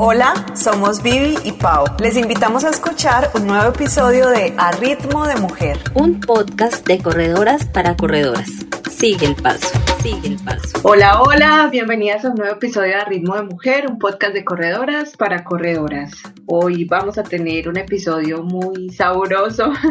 Hola, 0.00 0.34
somos 0.56 1.04
Vivi 1.04 1.36
y 1.44 1.52
Pau. 1.52 1.84
Les 2.00 2.16
invitamos 2.16 2.64
a 2.64 2.70
escuchar 2.70 3.30
un 3.36 3.46
nuevo 3.46 3.68
episodio 3.68 4.28
de 4.28 4.52
A 4.58 4.72
Ritmo 4.72 5.24
de 5.24 5.36
Mujer, 5.36 5.78
un 5.94 6.18
podcast 6.18 6.84
de 6.84 6.98
corredoras 6.98 7.64
para 7.66 7.96
corredoras. 7.96 8.50
Sigue 8.90 9.26
el 9.26 9.36
paso, 9.36 9.68
sigue 10.02 10.30
el 10.30 10.38
paso. 10.42 10.80
Hola, 10.82 11.22
hola, 11.22 11.68
bienvenidas 11.70 12.24
a 12.24 12.30
un 12.30 12.34
nuevo 12.34 12.56
episodio 12.56 12.88
de 12.88 12.94
A 12.96 13.04
Ritmo 13.04 13.36
de 13.36 13.44
Mujer, 13.44 13.86
un 13.88 14.00
podcast 14.00 14.34
de 14.34 14.44
corredoras 14.44 15.16
para 15.16 15.44
corredoras. 15.44 16.10
Hoy 16.46 16.86
vamos 16.86 17.16
a 17.16 17.22
tener 17.22 17.68
un 17.68 17.76
episodio 17.76 18.42
muy 18.42 18.90
sabroso. 18.90 19.72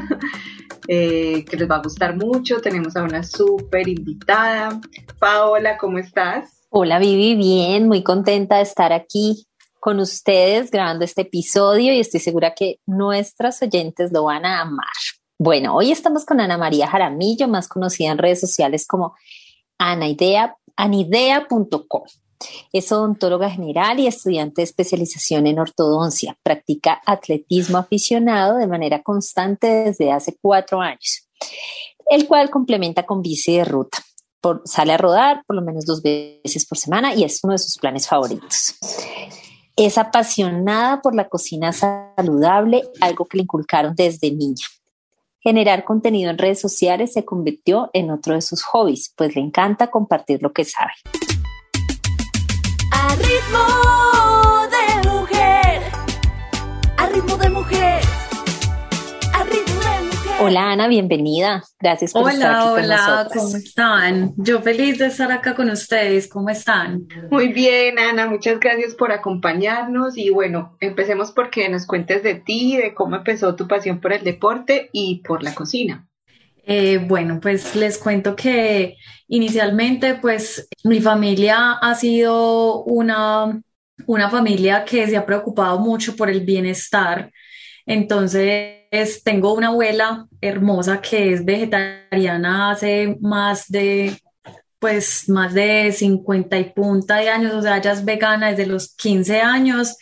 Eh, 0.89 1.45
que 1.49 1.55
les 1.55 1.71
va 1.71 1.77
a 1.77 1.81
gustar 1.81 2.17
mucho. 2.17 2.59
Tenemos 2.59 2.97
a 2.97 3.03
una 3.03 3.23
súper 3.23 3.87
invitada. 3.87 4.81
Paola, 5.17 5.77
¿cómo 5.77 5.97
estás? 5.97 6.67
Hola 6.69 6.99
Vivi, 6.99 7.35
bien, 7.35 7.87
muy 7.87 8.03
contenta 8.03 8.57
de 8.57 8.63
estar 8.63 8.91
aquí 8.91 9.47
con 9.83 9.99
ustedes 9.99 10.71
grabando 10.71 11.03
este 11.03 11.23
episodio 11.23 11.93
y 11.93 11.99
estoy 11.99 12.21
segura 12.21 12.55
que 12.55 12.79
nuestras 12.85 13.61
oyentes 13.61 14.13
lo 14.13 14.23
van 14.23 14.45
a 14.45 14.61
amar. 14.61 14.85
Bueno, 15.37 15.75
hoy 15.75 15.91
estamos 15.91 16.23
con 16.23 16.39
Ana 16.39 16.57
María 16.57 16.87
Jaramillo, 16.87 17.49
más 17.49 17.67
conocida 17.67 18.13
en 18.13 18.17
redes 18.17 18.39
sociales 18.39 18.87
como 18.87 19.13
anaidea, 19.77 20.55
anidea.com. 20.77 22.03
Es 22.71 22.93
odontóloga 22.93 23.49
general 23.49 23.99
y 23.99 24.07
estudiante 24.07 24.61
de 24.61 24.63
especialización 24.63 25.47
en 25.47 25.59
ortodoncia. 25.59 26.37
Practica 26.43 27.01
atletismo 27.05 27.77
aficionado 27.77 28.59
de 28.59 28.67
manera 28.67 29.03
constante 29.03 29.67
desde 29.67 30.13
hace 30.13 30.37
cuatro 30.41 30.79
años, 30.79 31.27
el 32.09 32.25
cual 32.25 32.49
complementa 32.49 33.05
con 33.05 33.21
bici 33.21 33.57
de 33.57 33.65
ruta. 33.65 33.97
sale 34.63 34.93
a 34.93 34.97
rodar 34.97 35.43
por 35.45 35.57
lo 35.57 35.61
menos 35.61 35.85
dos 35.85 36.01
veces 36.01 36.65
por 36.65 36.77
semana 36.77 37.13
y 37.13 37.25
es 37.25 37.43
uno 37.43 37.51
de 37.51 37.59
sus 37.59 37.77
planes 37.77 38.07
favoritos. 38.07 38.77
Es 39.75 39.97
apasionada 39.97 41.01
por 41.01 41.15
la 41.15 41.27
cocina 41.27 41.71
saludable, 41.71 42.83
algo 43.01 43.25
que 43.25 43.37
le 43.37 43.43
inculcaron 43.43 43.95
desde 43.95 44.31
niña. 44.31 44.67
Generar 45.39 45.83
contenido 45.83 46.29
en 46.29 46.37
redes 46.37 46.61
sociales 46.61 47.13
se 47.13 47.25
convirtió 47.25 47.89
en 47.93 48.11
otro 48.11 48.35
de 48.35 48.41
sus 48.41 48.63
hobbies, 48.63 49.11
pues 49.17 49.35
le 49.35 49.41
encanta 49.41 49.89
compartir 49.89 50.43
lo 50.43 50.53
que 50.53 50.63
sabe. 50.63 50.93
A 52.91 53.15
ritmo 53.15 54.12
Hola 60.45 60.71
Ana, 60.71 60.89
bienvenida. 60.89 61.63
Gracias 61.79 62.11
por 62.11 62.29
estar 62.29 62.51
aquí 62.53 62.69
con 62.69 62.83
hola, 62.83 63.29
¿cómo 63.33 63.55
están? 63.55 64.33
Yo 64.35 64.61
feliz 64.61 64.99
de 64.99 65.05
estar 65.05 65.31
acá 65.31 65.55
con 65.55 65.69
ustedes. 65.69 66.27
¿Cómo 66.27 66.49
están? 66.49 67.07
Muy 67.31 67.53
bien, 67.53 67.97
Ana, 67.97 68.27
muchas 68.27 68.59
gracias 68.59 68.93
por 68.93 69.13
acompañarnos 69.13 70.17
y 70.17 70.31
bueno, 70.31 70.75
empecemos 70.81 71.31
porque 71.31 71.69
nos 71.69 71.85
cuentes 71.85 72.23
de 72.23 72.35
ti, 72.35 72.75
de 72.75 72.93
cómo 72.93 73.15
empezó 73.15 73.55
tu 73.55 73.69
pasión 73.69 74.01
por 74.01 74.11
el 74.11 74.25
deporte 74.25 74.89
y 74.91 75.21
por 75.25 75.43
la 75.43 75.55
cocina. 75.55 76.09
Eh, 76.65 76.97
bueno, 76.97 77.39
pues 77.41 77.73
les 77.77 77.97
cuento 77.97 78.35
que 78.35 78.97
inicialmente 79.29 80.15
pues 80.15 80.67
mi 80.83 80.99
familia 80.99 81.71
ha 81.81 81.95
sido 81.95 82.83
una, 82.83 83.61
una 84.07 84.29
familia 84.29 84.83
que 84.83 85.07
se 85.07 85.15
ha 85.15 85.25
preocupado 85.25 85.79
mucho 85.79 86.17
por 86.17 86.29
el 86.29 86.41
bienestar. 86.41 87.31
Entonces, 87.85 88.82
tengo 89.23 89.53
una 89.53 89.67
abuela 89.67 90.27
hermosa 90.41 91.01
que 91.01 91.33
es 91.33 91.43
vegetariana 91.43 92.71
hace 92.71 93.17
más 93.21 93.67
de, 93.67 94.17
pues, 94.79 95.27
más 95.29 95.53
de 95.53 95.91
50 95.91 96.59
y 96.59 96.65
punta 96.71 97.17
de 97.17 97.29
años, 97.29 97.53
o 97.53 97.61
sea, 97.61 97.77
ella 97.77 97.93
es 97.93 98.05
vegana 98.05 98.49
desde 98.51 98.67
los 98.67 98.95
15 98.95 99.41
años. 99.41 99.97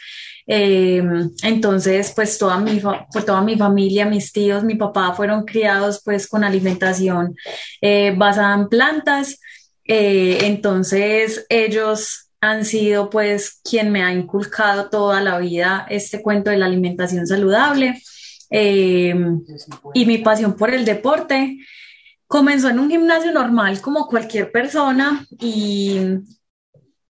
Em, 0.46 1.32
entonces, 1.44 2.12
pues 2.16 2.38
toda 2.38 2.60
mi, 2.60 2.82
pues, 3.14 3.26
toda 3.26 3.42
mi 3.42 3.56
familia, 3.58 4.06
mis 4.06 4.32
tíos, 4.34 4.64
mi 4.64 4.76
papá 4.76 5.14
fueron 5.14 5.46
criados 5.46 6.02
pues 6.04 6.28
con 6.28 6.44
alimentación 6.44 7.36
eh, 7.80 8.14
basada 8.18 8.56
en 8.56 8.68
plantas. 8.68 9.40
Eh, 9.86 10.40
entonces, 10.42 11.46
ellos 11.50 12.30
han 12.42 12.66
sido 12.66 13.10
pues 13.10 13.62
quien 13.64 13.92
me 13.92 14.04
ha 14.04 14.12
inculcado 14.12 14.90
toda 14.90 15.22
la 15.22 15.38
vida 15.38 15.86
este 15.90 16.22
cuento 16.22 16.50
de 16.50 16.58
la 16.58 16.66
alimentación 16.66 17.28
saludable. 17.28 18.02
Eh, 18.54 19.16
y 19.94 20.06
mi 20.06 20.18
pasión 20.18 20.56
por 20.58 20.74
el 20.74 20.84
deporte 20.84 21.58
comenzó 22.28 22.70
en 22.70 22.80
un 22.80 22.90
gimnasio 22.90 23.32
normal 23.32 23.80
como 23.82 24.08
cualquier 24.08 24.52
persona 24.52 25.26
y, 25.40 26.00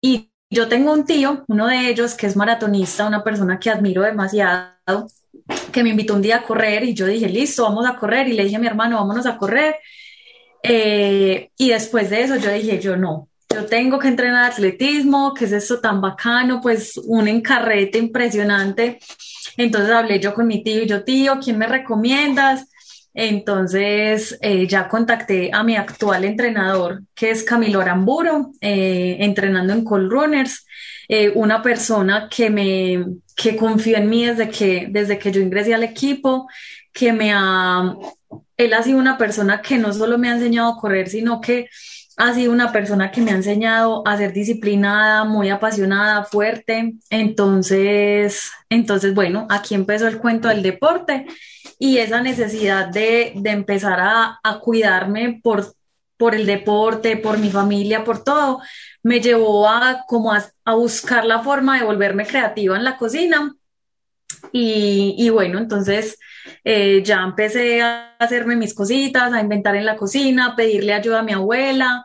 y 0.00 0.30
yo 0.50 0.68
tengo 0.68 0.92
un 0.92 1.04
tío, 1.04 1.44
uno 1.48 1.66
de 1.66 1.88
ellos 1.88 2.14
que 2.14 2.26
es 2.26 2.36
maratonista, 2.36 3.06
una 3.06 3.22
persona 3.22 3.58
que 3.58 3.70
admiro 3.70 4.02
demasiado, 4.02 5.08
que 5.72 5.82
me 5.82 5.90
invitó 5.90 6.14
un 6.14 6.22
día 6.22 6.36
a 6.36 6.42
correr 6.42 6.84
y 6.84 6.94
yo 6.94 7.06
dije, 7.06 7.28
listo, 7.28 7.64
vamos 7.64 7.86
a 7.86 7.96
correr 7.96 8.28
y 8.28 8.32
le 8.32 8.44
dije 8.44 8.56
a 8.56 8.60
mi 8.60 8.66
hermano, 8.66 8.96
vámonos 8.96 9.26
a 9.26 9.36
correr. 9.36 9.76
Eh, 10.62 11.50
y 11.56 11.68
después 11.70 12.10
de 12.10 12.22
eso 12.22 12.36
yo 12.36 12.50
dije, 12.50 12.80
yo 12.80 12.96
no, 12.96 13.28
yo 13.52 13.66
tengo 13.66 13.98
que 13.98 14.08
entrenar 14.08 14.50
atletismo, 14.52 15.32
que 15.34 15.46
es 15.46 15.52
esto 15.52 15.80
tan 15.80 16.00
bacano, 16.00 16.60
pues 16.60 16.96
un 17.04 17.28
encarrete 17.28 17.98
impresionante. 17.98 18.98
Entonces 19.56 19.90
hablé 19.90 20.20
yo 20.20 20.34
con 20.34 20.46
mi 20.46 20.62
tío 20.62 20.82
y 20.82 20.86
yo, 20.86 21.04
tío, 21.04 21.38
¿quién 21.42 21.58
me 21.58 21.66
recomiendas? 21.66 22.68
Entonces 23.14 24.38
eh, 24.42 24.66
ya 24.66 24.88
contacté 24.88 25.50
a 25.52 25.62
mi 25.62 25.74
actual 25.76 26.24
entrenador, 26.24 27.02
que 27.14 27.30
es 27.30 27.42
Camilo 27.44 27.80
Aramburo, 27.80 28.52
eh, 28.60 29.16
entrenando 29.20 29.72
en 29.72 29.84
Cold 29.84 30.12
Runners, 30.12 30.66
eh, 31.08 31.32
una 31.34 31.62
persona 31.62 32.28
que 32.30 32.50
me 32.50 33.04
que 33.34 33.56
confió 33.56 33.98
en 33.98 34.08
mí 34.08 34.24
desde 34.24 34.48
que, 34.48 34.88
desde 34.90 35.18
que 35.18 35.30
yo 35.30 35.40
ingresé 35.40 35.74
al 35.74 35.82
equipo, 35.82 36.48
que 36.92 37.12
me 37.12 37.32
ha, 37.32 37.94
él 38.56 38.72
ha 38.72 38.82
sido 38.82 38.98
una 38.98 39.18
persona 39.18 39.60
que 39.60 39.76
no 39.76 39.92
solo 39.92 40.18
me 40.18 40.30
ha 40.30 40.34
enseñado 40.34 40.72
a 40.72 40.80
correr, 40.80 41.08
sino 41.08 41.40
que 41.40 41.68
ha 42.16 42.32
sido 42.32 42.52
una 42.52 42.72
persona 42.72 43.10
que 43.10 43.20
me 43.20 43.30
ha 43.30 43.34
enseñado 43.34 44.02
a 44.06 44.16
ser 44.16 44.32
disciplinada, 44.32 45.24
muy 45.24 45.50
apasionada, 45.50 46.24
fuerte. 46.24 46.94
Entonces, 47.10 48.50
entonces 48.70 49.14
bueno, 49.14 49.46
aquí 49.50 49.74
empezó 49.74 50.08
el 50.08 50.18
cuento 50.18 50.48
del 50.48 50.62
deporte 50.62 51.26
y 51.78 51.98
esa 51.98 52.22
necesidad 52.22 52.88
de, 52.88 53.32
empezar 53.44 53.98
a, 54.00 54.40
cuidarme 54.62 55.40
por, 55.42 55.74
por 56.16 56.34
el 56.34 56.46
deporte, 56.46 57.18
por 57.18 57.38
mi 57.38 57.50
familia, 57.50 58.02
por 58.02 58.24
todo, 58.24 58.60
me 59.02 59.20
llevó 59.20 59.68
a 59.68 60.04
como 60.06 60.32
a, 60.32 60.42
buscar 60.74 61.26
la 61.26 61.42
forma 61.42 61.78
de 61.78 61.84
volverme 61.84 62.26
creativa 62.26 62.76
en 62.76 62.84
la 62.84 62.96
cocina. 62.96 63.54
Y, 64.52 65.28
bueno, 65.30 65.58
entonces 65.58 66.18
eh, 66.64 67.02
ya 67.04 67.22
empecé 67.22 67.82
a 67.82 68.16
hacerme 68.18 68.56
mis 68.56 68.74
cositas, 68.74 69.32
a 69.32 69.40
inventar 69.40 69.76
en 69.76 69.86
la 69.86 69.96
cocina, 69.96 70.54
pedirle 70.56 70.94
ayuda 70.94 71.20
a 71.20 71.22
mi 71.22 71.32
abuela. 71.32 72.04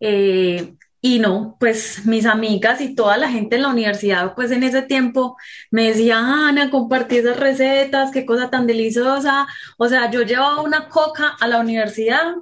Eh, 0.00 0.74
y 1.04 1.18
no, 1.18 1.56
pues 1.58 2.06
mis 2.06 2.26
amigas 2.26 2.80
y 2.80 2.94
toda 2.94 3.16
la 3.16 3.28
gente 3.28 3.56
en 3.56 3.62
la 3.62 3.70
universidad, 3.70 4.36
pues 4.36 4.52
en 4.52 4.62
ese 4.62 4.82
tiempo 4.82 5.36
me 5.72 5.88
decía, 5.88 6.18
Ana, 6.18 6.70
compartí 6.70 7.16
esas 7.16 7.40
recetas, 7.40 8.12
qué 8.12 8.24
cosa 8.24 8.50
tan 8.50 8.68
deliciosa. 8.68 9.48
O 9.78 9.88
sea, 9.88 10.10
yo 10.12 10.22
llevaba 10.22 10.60
una 10.60 10.88
coca 10.88 11.36
a 11.40 11.48
la 11.48 11.58
universidad 11.58 12.34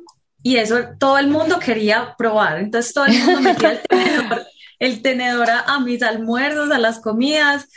y 0.42 0.56
eso 0.56 0.76
todo 0.98 1.16
el 1.16 1.28
mundo 1.28 1.58
quería 1.58 2.14
probar. 2.18 2.58
Entonces 2.58 2.92
todo 2.92 3.06
el 3.06 3.18
mundo 3.18 3.40
metía 3.40 3.72
el 3.72 3.80
tenedor, 3.80 4.42
el 4.80 5.02
tenedor 5.02 5.48
a, 5.50 5.78
mis 5.78 6.02
almuerzos, 6.02 6.72
a 6.72 6.78
las 6.78 6.98
comidas. 6.98 7.68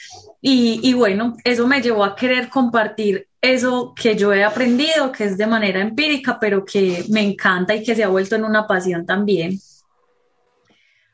Y, 0.42 0.80
y 0.82 0.94
bueno, 0.94 1.36
eso 1.44 1.68
me 1.68 1.82
llevó 1.82 2.04
a 2.04 2.16
querer 2.16 2.50
compartir 2.50 3.28
eso 3.42 3.94
que 3.94 4.16
yo 4.16 4.34
he 4.34 4.44
aprendido, 4.44 5.12
que 5.12 5.26
es 5.26 5.38
de 5.38 5.46
manera 5.46 5.82
empírica, 5.82 6.40
pero 6.40 6.66
que 6.66 7.04
me 7.10 7.22
encanta 7.22 7.76
y 7.76 7.84
que 7.84 7.94
se 7.94 8.04
ha 8.04 8.08
vuelto 8.08 8.36
en 8.36 8.46
una 8.46 8.66
pasión 8.66 9.06
también. 9.06 9.60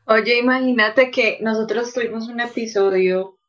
Oye, 0.05 0.37
imagínate 0.37 1.11
que 1.11 1.39
nosotros 1.41 1.93
tuvimos 1.93 2.27
un 2.29 2.39
episodio 2.39 3.39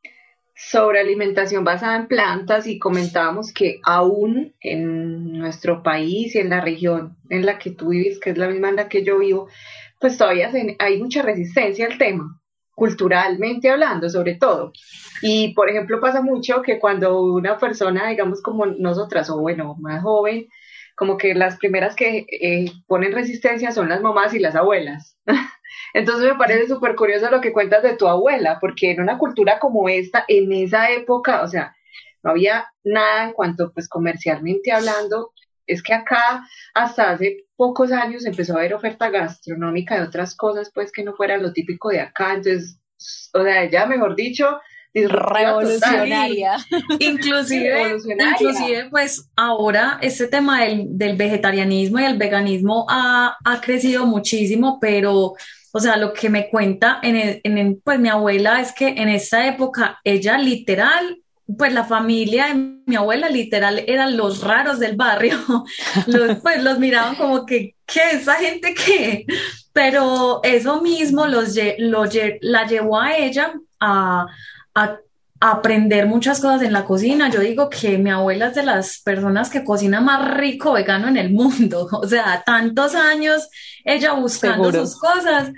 sobre 0.55 1.01
alimentación 1.01 1.65
basada 1.65 1.97
en 1.97 2.07
plantas 2.07 2.67
y 2.67 2.79
comentábamos 2.79 3.53
que 3.53 3.81
aún 3.83 4.55
en 4.61 5.33
nuestro 5.39 5.83
país 5.83 6.35
y 6.35 6.39
en 6.39 6.51
la 6.51 6.61
región 6.61 7.17
en 7.31 7.47
la 7.47 7.59
que 7.59 7.71
tú 7.71 7.89
vives, 7.89 8.19
que 8.21 8.31
es 8.31 8.39
la 8.39 8.49
misma 8.49 8.69
en 8.69 8.77
la 8.77 8.89
que 8.89 9.03
yo 9.03 9.19
vivo, 9.19 9.49
pues 10.01 10.17
todavía 10.17 10.51
hay 10.79 10.99
mucha 10.99 11.23
resistencia 11.23 11.87
al 11.87 11.99
tema, 11.99 12.41
culturalmente 12.75 13.71
hablando 13.71 14.09
sobre 14.09 14.35
todo. 14.37 14.73
Y 15.23 15.53
por 15.55 15.69
ejemplo 15.69 16.01
pasa 16.01 16.23
mucho 16.23 16.63
que 16.63 16.79
cuando 16.81 17.23
una 17.23 17.59
persona, 17.59 18.09
digamos 18.09 18.43
como 18.43 18.67
nosotras, 18.67 19.29
o 19.31 19.39
bueno, 19.39 19.77
más 19.79 20.03
joven, 20.03 20.49
como 20.97 21.17
que 21.17 21.35
las 21.35 21.57
primeras 21.59 21.95
que 21.95 22.27
eh, 22.31 22.73
ponen 22.87 23.13
resistencia 23.13 23.73
son 23.73 23.89
las 23.89 24.01
mamás 24.01 24.35
y 24.35 24.39
las 24.39 24.55
abuelas. 24.55 25.17
Entonces 25.95 26.31
me 26.31 26.39
parece 26.39 26.69
súper 26.69 26.95
curioso 26.95 27.31
lo 27.31 27.41
que 27.41 27.53
cuentas 27.53 27.83
de 27.83 27.97
tu 27.97 28.07
abuela, 28.09 28.59
porque 28.61 28.93
en 28.93 29.01
una 29.01 29.19
cultura 29.19 29.59
como 29.59 29.89
esta, 29.89 30.25
en 30.29 30.53
esa 30.53 30.91
época, 30.91 31.43
o 31.43 31.49
sea, 31.49 31.75
no 32.23 32.31
había 32.31 32.67
nada 32.85 33.25
en 33.25 33.33
cuanto, 33.33 33.73
pues 33.73 33.89
comercialmente 33.89 34.73
hablando, 34.73 35.33
es 35.71 35.83
que 35.83 35.95
acá 35.95 36.47
hasta 36.75 37.11
hace 37.11 37.45
pocos 37.57 37.93
años 37.93 38.27
empezó 38.27 38.55
a 38.55 38.61
haber 38.61 38.75
oferta 38.75 39.11
gastronómica 39.11 39.97
de 39.97 40.07
otras 40.07 40.35
cosas, 40.35 40.71
pues 40.75 40.91
que 40.93 41.05
no 41.05 41.15
fuera 41.15 41.37
lo 41.37 41.53
típico 41.53 41.91
de 41.91 42.01
acá, 42.01 42.35
entonces, 42.35 42.79
o 43.33 43.43
sea, 43.43 43.65
ella, 43.65 43.87
mejor 43.87 44.17
dicho, 44.17 44.59
revolucionaria. 44.95 46.57
Inclusive, 46.99 47.97
inclusive, 48.33 48.89
pues 48.91 49.31
ahora 49.37 49.99
este 50.03 50.27
tema 50.27 50.65
del, 50.65 50.87
del 50.91 51.17
vegetarianismo 51.17 52.01
y 52.01 52.05
el 52.05 52.19
veganismo 52.19 52.87
ha, 52.89 53.37
ha, 53.45 53.61
crecido 53.61 54.07
muchísimo, 54.07 54.79
pero, 54.81 55.35
o 55.73 55.81
sea, 55.81 55.97
lo 55.97 56.13
que 56.13 56.29
me 56.29 56.49
cuenta 56.51 56.99
en, 57.03 57.41
en, 57.45 57.81
pues 57.81 58.01
mi 58.01 58.09
abuela 58.09 58.61
es 58.61 58.73
que 58.73 58.89
en 58.89 59.09
esta 59.09 59.47
época 59.47 60.01
ella 60.05 60.39
literal 60.39 61.23
pues 61.57 61.73
la 61.73 61.85
familia 61.85 62.47
de 62.47 62.55
mi 62.87 62.97
abuela 62.97 63.29
literal 63.29 63.83
eran 63.87 64.17
los 64.17 64.43
raros 64.43 64.79
del 64.79 64.97
barrio, 64.97 65.39
los, 66.07 66.39
pues 66.39 66.63
los 66.63 66.79
miraban 66.79 67.17
como 67.17 67.47
que, 67.47 67.77
¿qué? 67.87 68.01
¿Esa 68.13 68.35
gente 68.35 68.75
qué? 68.75 69.27
Pero 69.73 70.41
eso 70.43 70.81
mismo 70.83 71.27
los, 71.27 71.55
lo, 71.79 72.05
la 72.41 72.67
llevó 72.67 73.01
a 73.01 73.17
ella 73.17 73.53
a, 73.79 74.27
a, 74.75 74.99
aprender 75.43 76.07
muchas 76.07 76.39
cosas 76.41 76.63
en 76.63 76.73
la 76.73 76.85
cocina. 76.85 77.31
Yo 77.31 77.41
digo 77.41 77.71
que 77.71 77.97
mi 77.97 78.11
abuela 78.11 78.49
es 78.49 78.55
de 78.55 78.63
las 78.63 79.01
personas 79.01 79.49
que 79.49 79.65
cocina 79.65 80.01
más 80.01 80.37
rico 80.37 80.73
vegano 80.75 81.09
en 81.09 81.17
el 81.17 81.31
mundo, 81.31 81.89
o 81.93 82.07
sea, 82.07 82.43
tantos 82.45 82.95
años 82.95 83.49
ella 83.85 84.13
buscando 84.13 84.71
sus 84.73 84.99
cosas 84.99 85.51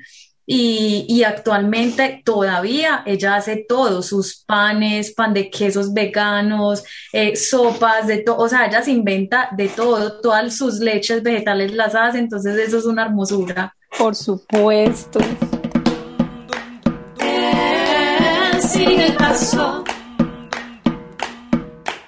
y, 0.47 1.23
actualmente 1.23 2.21
todavía 2.25 3.03
ella 3.07 3.37
hace 3.37 3.65
todo, 3.69 4.03
sus 4.03 4.45
panes, 4.45 5.15
pan 5.15 5.33
de 5.33 5.49
quesos 5.51 5.93
veganos, 5.93 6.83
eh, 7.13 7.37
sopas, 7.37 8.07
de 8.07 8.19
todo, 8.19 8.39
o 8.39 8.49
sea, 8.49 8.67
ella 8.67 8.83
se 8.83 8.91
inventa 8.91 9.51
de 9.57 9.69
todo, 9.69 10.21
todas 10.21 10.57
sus 10.57 10.81
leches 10.81 11.23
vegetales 11.23 11.73
las 11.73 11.95
hace, 11.95 12.19
entonces 12.19 12.57
eso 12.59 12.79
es 12.79 12.85
una 12.87 13.05
hermosura. 13.05 13.75
Por 13.97 14.17
supuesto. 14.17 15.21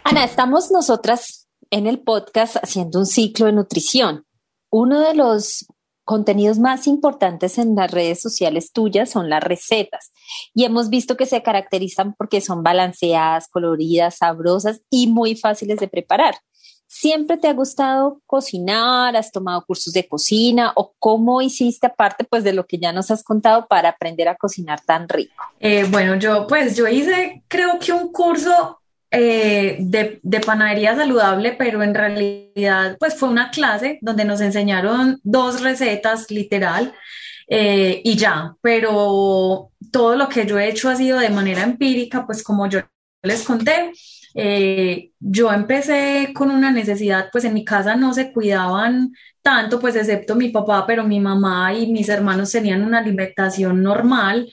Ana, 0.03 0.25
estamos 0.25 0.71
nosotras 0.71 1.49
en 1.71 1.87
el 1.87 2.01
podcast 2.01 2.57
haciendo 2.57 2.99
un 2.99 3.07
ciclo 3.07 3.47
de 3.47 3.53
nutrición. 3.53 4.27
Uno 4.71 5.01
de 5.01 5.15
los 5.15 5.67
contenidos 6.05 6.59
más 6.59 6.87
importantes 6.87 7.59
en 7.59 7.75
las 7.75 7.91
redes 7.91 8.21
sociales 8.21 8.73
tuyas 8.73 9.11
son 9.11 9.31
las 9.31 9.43
recetas 9.43 10.13
y 10.55 10.65
hemos 10.65 10.91
visto 10.91 11.17
que 11.17 11.27
se 11.27 11.43
caracterizan 11.43 12.15
porque 12.15 12.41
son 12.41 12.63
balanceadas, 12.63 13.49
coloridas, 13.49 14.19
sabrosas 14.19 14.83
y 14.91 15.07
muy 15.09 15.35
fáciles 15.35 15.79
de 15.81 15.89
preparar. 15.89 16.37
¿Siempre 16.87 17.39
te 17.39 17.49
ha 17.49 17.55
gustado 17.55 18.21
cocinar? 18.27 19.17
¿Has 19.17 19.33
tomado 19.33 19.65
cursos 19.67 19.93
de 19.93 20.07
cocina? 20.07 20.73
¿O 20.77 20.95
cómo 20.99 21.43
hiciste 21.43 21.89
aparte 21.89 22.23
pues 22.25 22.45
de 22.45 22.53
lo 22.53 22.67
que 22.67 22.79
ya 22.79 22.93
nos 22.93 23.11
has 23.11 23.25
contado 23.25 23.67
para 23.67 23.89
aprender 23.89 24.29
a 24.29 24.37
cocinar 24.37 24.81
tan 24.83 25.09
rico? 25.09 25.43
Eh, 25.59 25.85
bueno, 25.91 26.15
yo 26.17 26.47
pues 26.47 26.77
yo 26.77 26.87
hice 26.87 27.43
creo 27.49 27.79
que 27.81 27.93
un 27.93 28.13
curso 28.13 28.79
eh, 29.17 29.77
de, 29.81 30.41
panadería 30.41 30.97
saludable, 30.97 31.55
pero 31.59 31.83
en 31.83 31.95
realidad 31.95 32.97
pues 32.99 33.15
fue 33.15 33.29
una 33.29 33.51
clase 33.51 33.99
donde 34.01 34.25
nos 34.25 34.41
enseñaron 34.41 35.21
dos 35.23 35.63
recetas 35.63 36.31
literal 36.31 36.93
eh, 37.49 38.01
y 38.05 38.17
ya, 38.17 38.55
pero 38.61 39.71
todo 39.93 40.17
lo 40.17 40.29
que 40.29 40.47
yo 40.47 40.59
he 40.59 40.69
hecho 40.69 40.89
ha 40.89 40.97
sido 40.97 41.19
de 41.19 41.31
manera 41.31 41.63
empírica, 41.63 42.27
pues 42.27 42.43
como 42.43 42.69
yo 42.69 42.81
les 43.23 43.43
conté. 43.43 43.93
Eh, 44.35 45.13
yo 45.21 45.53
empecé 45.53 46.33
con 46.35 46.51
una 46.51 46.73
necesidad, 46.73 47.29
pues 47.31 47.45
en 47.45 47.55
mi 47.55 47.65
casa 47.65 47.95
no 47.95 48.13
se 48.13 48.33
cuidaban 48.33 49.13
tanto, 49.43 49.79
pues 49.79 49.95
excepto 49.95 50.35
mi 50.35 50.49
papá, 50.49 50.87
pero 50.87 51.05
mi 51.05 51.21
mamá 51.21 51.73
y 51.73 51.93
mis 51.93 52.09
hermanos 52.09 52.51
tenían 52.51 52.83
una 52.83 52.99
alimentación 52.99 53.83
normal. 53.83 54.49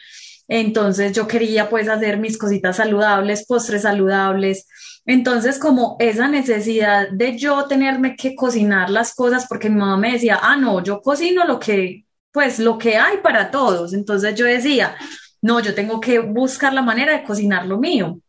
Entonces 0.53 1.13
yo 1.13 1.29
quería 1.29 1.69
pues 1.69 1.87
hacer 1.87 2.17
mis 2.17 2.37
cositas 2.37 2.75
saludables, 2.75 3.45
postres 3.47 3.83
saludables. 3.83 4.67
Entonces 5.05 5.57
como 5.57 5.95
esa 5.97 6.27
necesidad 6.27 7.07
de 7.09 7.37
yo 7.37 7.67
tenerme 7.67 8.17
que 8.17 8.35
cocinar 8.35 8.89
las 8.89 9.15
cosas, 9.15 9.45
porque 9.47 9.69
mi 9.69 9.77
mamá 9.77 9.95
me 9.95 10.11
decía, 10.11 10.39
ah, 10.43 10.57
no, 10.57 10.83
yo 10.83 10.99
cocino 10.99 11.45
lo 11.45 11.57
que, 11.57 12.03
pues 12.33 12.59
lo 12.59 12.77
que 12.77 12.97
hay 12.97 13.19
para 13.19 13.49
todos. 13.49 13.93
Entonces 13.93 14.35
yo 14.35 14.45
decía, 14.45 14.97
no, 15.41 15.61
yo 15.61 15.73
tengo 15.73 16.01
que 16.01 16.19
buscar 16.19 16.73
la 16.73 16.81
manera 16.81 17.13
de 17.13 17.23
cocinar 17.23 17.65
lo 17.65 17.77
mío. 17.77 18.19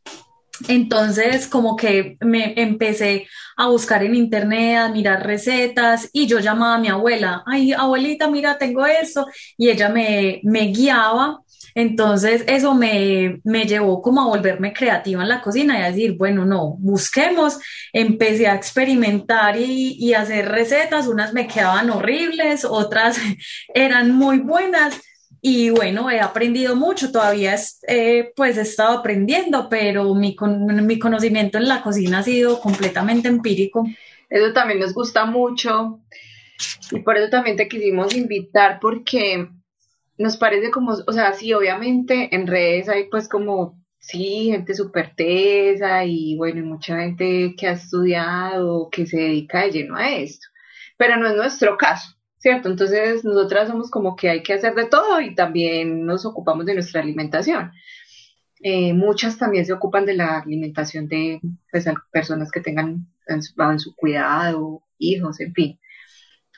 Entonces, 0.68 1.46
como 1.46 1.76
que 1.76 2.16
me 2.20 2.54
empecé 2.60 3.26
a 3.56 3.68
buscar 3.68 4.02
en 4.04 4.14
internet, 4.14 4.78
a 4.78 4.88
mirar 4.90 5.26
recetas 5.26 6.08
y 6.12 6.26
yo 6.26 6.38
llamaba 6.40 6.76
a 6.76 6.78
mi 6.78 6.88
abuela, 6.88 7.42
ay, 7.46 7.72
abuelita, 7.72 8.28
mira, 8.28 8.58
tengo 8.58 8.86
eso, 8.86 9.26
y 9.56 9.70
ella 9.70 9.88
me, 9.88 10.40
me 10.44 10.66
guiaba 10.66 11.42
entonces 11.74 12.44
eso 12.46 12.74
me, 12.74 13.40
me, 13.44 13.64
llevó 13.64 14.02
como 14.02 14.22
a 14.22 14.26
volverme 14.26 14.72
creativa 14.72 15.22
en 15.22 15.28
la 15.28 15.40
cocina 15.40 15.78
y 15.78 15.82
a 15.82 15.90
decir, 15.90 16.16
bueno, 16.16 16.44
no, 16.44 16.76
busquemos. 16.78 17.58
Empecé 17.92 18.46
a 18.46 18.54
experimentar 18.54 19.56
y, 19.56 19.96
y 19.98 20.14
hacer 20.14 20.48
recetas, 20.48 21.06
unas 21.06 21.32
me 21.32 21.46
quedaban 21.46 21.90
horribles, 21.90 22.64
otras 22.64 23.18
eran 23.74 24.12
muy 24.12 24.38
buenas. 24.38 25.00
Y 25.44 25.70
bueno, 25.70 26.08
he 26.08 26.20
aprendido 26.20 26.76
mucho, 26.76 27.10
todavía 27.10 27.56
eh, 27.88 28.32
pues 28.36 28.56
he 28.56 28.60
estado 28.60 28.98
aprendiendo, 28.98 29.68
pero 29.68 30.14
mi, 30.14 30.36
mi 30.82 30.98
conocimiento 31.00 31.58
en 31.58 31.66
la 31.66 31.82
cocina 31.82 32.20
ha 32.20 32.22
sido 32.22 32.60
completamente 32.60 33.26
empírico. 33.26 33.84
Eso 34.30 34.52
también 34.52 34.78
nos 34.78 34.94
gusta 34.94 35.24
mucho. 35.24 36.00
Y 36.92 37.00
por 37.00 37.16
eso 37.16 37.28
también 37.28 37.56
te 37.56 37.66
quisimos 37.66 38.14
invitar 38.14 38.78
porque 38.80 39.48
nos 40.16 40.36
parece 40.36 40.70
como, 40.70 40.92
o 40.92 41.12
sea, 41.12 41.32
sí, 41.32 41.52
obviamente 41.52 42.34
en 42.34 42.46
redes 42.46 42.88
hay 42.88 43.08
pues 43.08 43.28
como, 43.28 43.82
sí, 43.98 44.50
gente 44.52 44.74
súper 44.74 45.14
tesa 45.16 46.04
y 46.04 46.36
bueno, 46.36 46.60
y 46.60 46.64
mucha 46.64 46.98
gente 47.00 47.54
que 47.58 47.66
ha 47.66 47.72
estudiado, 47.72 48.88
que 48.90 49.06
se 49.06 49.16
dedica 49.16 49.62
de 49.62 49.72
lleno 49.72 49.96
a 49.96 50.14
esto, 50.14 50.46
pero 50.96 51.16
no 51.16 51.28
es 51.28 51.36
nuestro 51.36 51.76
caso, 51.76 52.14
¿cierto? 52.42 52.68
Entonces 52.68 53.24
nosotras 53.24 53.68
somos 53.68 53.88
como 53.88 54.16
que 54.16 54.28
hay 54.28 54.42
que 54.42 54.54
hacer 54.54 54.74
de 54.74 54.86
todo 54.86 55.20
y 55.20 55.34
también 55.34 56.04
nos 56.04 56.26
ocupamos 56.26 56.66
de 56.66 56.74
nuestra 56.74 57.00
alimentación. 57.00 57.70
Eh, 58.60 58.92
muchas 58.92 59.38
también 59.38 59.64
se 59.64 59.72
ocupan 59.72 60.04
de 60.04 60.14
la 60.14 60.40
alimentación 60.40 61.06
de 61.06 61.40
pues, 61.70 61.86
personas 62.10 62.50
que 62.50 62.60
tengan 62.60 63.06
en 63.28 63.42
su, 63.78 63.94
cuidado, 63.94 64.82
hijos, 64.98 65.38
en 65.40 65.54
fin. 65.54 65.80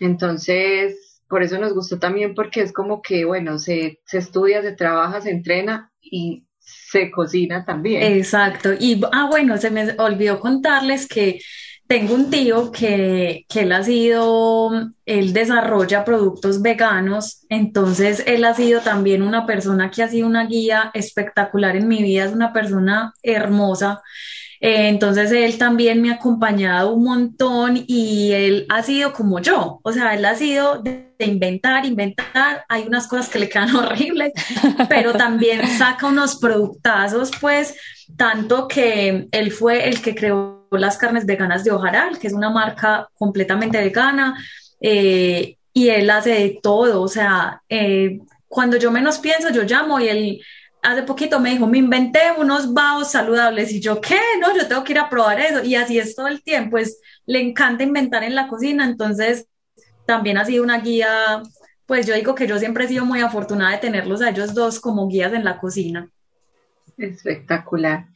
Entonces, 0.01 1.23
por 1.29 1.43
eso 1.43 1.59
nos 1.59 1.75
gustó 1.75 1.99
también 1.99 2.35
porque 2.35 2.63
es 2.63 2.73
como 2.73 3.03
que, 3.03 3.27
bueno, 3.27 3.59
se 3.59 4.01
estudia, 4.11 4.63
se 4.63 4.73
trabaja, 4.73 5.21
se 5.21 5.31
entrena 5.31 5.93
y 6.01 6.47
se 6.59 7.11
cocina 7.11 7.67
también. 7.67 8.03
Exacto. 8.03 8.71
Y, 8.73 9.03
ah, 9.12 9.26
bueno, 9.29 9.59
se 9.59 9.71
me 9.71 9.93
olvidó 9.99 10.41
contarles 10.41 11.07
que 11.07 11.41
tengo 11.87 12.14
un 12.14 12.31
tío 12.31 12.73
que, 12.73 13.45
que 13.49 13.61
él 13.61 13.73
ha 13.73 13.83
sido, 13.83 14.71
él 15.05 15.33
desarrolla 15.33 16.05
productos 16.05 16.62
veganos, 16.62 17.45
entonces 17.49 18.23
él 18.26 18.45
ha 18.45 18.55
sido 18.55 18.81
también 18.81 19.23
una 19.23 19.47
persona 19.47 19.91
que 19.91 20.03
ha 20.03 20.09
sido 20.09 20.26
una 20.26 20.47
guía 20.47 20.91
espectacular 20.95 21.76
en 21.76 21.88
mi 21.88 22.03
vida, 22.03 22.25
es 22.25 22.33
una 22.33 22.53
persona 22.53 23.12
hermosa. 23.23 24.03
Eh, 24.61 24.88
entonces 24.88 25.31
él 25.31 25.59
también 25.59 26.00
me 26.00 26.11
ha 26.11 26.14
acompañado 26.14 26.95
un 26.95 27.05
montón 27.05 27.85
y 27.87 28.33
él 28.33 28.67
ha 28.71 28.83
sido 28.83 29.12
como 29.12 29.38
yo, 29.41 29.81
o 29.83 29.93
sea, 29.93 30.14
él 30.14 30.25
ha 30.25 30.37
sido 30.37 30.81
de, 30.81 31.12
inventar, 31.19 31.85
inventar, 31.85 32.64
hay 32.69 32.85
unas 32.87 33.07
cosas 33.07 33.29
que 33.29 33.41
le 33.41 33.49
quedan 33.50 33.76
horribles, 33.76 34.33
pero 34.88 35.12
también 35.12 35.67
saca 35.69 36.07
unos 36.07 36.37
productazos, 36.37 37.31
pues, 37.43 37.76
tanto 38.17 38.67
que 38.67 39.29
él 39.31 39.53
fue 39.53 39.87
el 39.87 40.00
que 40.00 40.14
creó 40.14 40.63
las 40.76 40.99
carnes 40.99 41.26
veganas 41.26 41.64
de 41.64 41.73
Ojaral, 41.73 42.19
que 42.19 42.26
es 42.26 42.33
una 42.33 42.50
marca 42.50 43.09
completamente 43.14 43.78
vegana, 43.78 44.38
eh, 44.81 45.57
y 45.73 45.88
él 45.88 46.09
hace 46.11 46.31
de 46.31 46.59
todo, 46.62 47.02
o 47.02 47.09
sea, 47.09 47.62
eh, 47.69 48.21
cuando 48.47 48.76
yo 48.76 48.90
menos 48.90 49.19
pienso, 49.19 49.50
yo 49.50 49.64
llamo 49.64 49.99
y 49.99 50.09
él 50.09 50.40
hace 50.85 51.02
poquito 51.02 51.40
me 51.40 51.50
dijo, 51.50 51.66
me 51.66 51.78
inventé 51.78 52.21
unos 52.38 52.73
baos 52.73 53.11
saludables 53.11 53.73
y 53.73 53.81
yo, 53.81 54.00
¿qué? 54.00 54.21
No, 54.40 54.54
yo 54.57 54.69
tengo 54.69 54.85
que 54.85 54.93
ir 54.93 54.99
a 54.99 55.09
probar 55.09 55.40
eso. 55.40 55.64
Y 55.64 55.75
así 55.75 55.99
es 55.99 56.14
todo 56.14 56.28
el 56.28 56.43
tiempo, 56.43 56.73
pues 56.73 57.00
le 57.26 57.40
encanta 57.40 57.83
inventar 57.83 58.23
en 58.23 58.35
la 58.35 58.47
cocina, 58.47 58.85
entonces 58.85 59.49
también 60.07 60.37
ha 60.37 60.45
sido 60.45 60.62
una 60.62 60.78
guía, 60.78 61.43
pues 61.87 62.07
yo 62.07 62.14
digo 62.14 62.35
que 62.35 62.47
yo 62.47 62.59
siempre 62.59 62.85
he 62.85 62.88
sido 62.88 63.07
muy 63.07 63.21
afortunada 63.21 63.73
de 63.73 63.78
tenerlos 63.78 64.21
a 64.21 64.31
ellos 64.31 64.54
dos 64.54 64.78
como 64.78 65.09
guías 65.09 65.33
en 65.33 65.45
la 65.45 65.59
cocina. 65.59 66.09
Espectacular. 66.99 68.07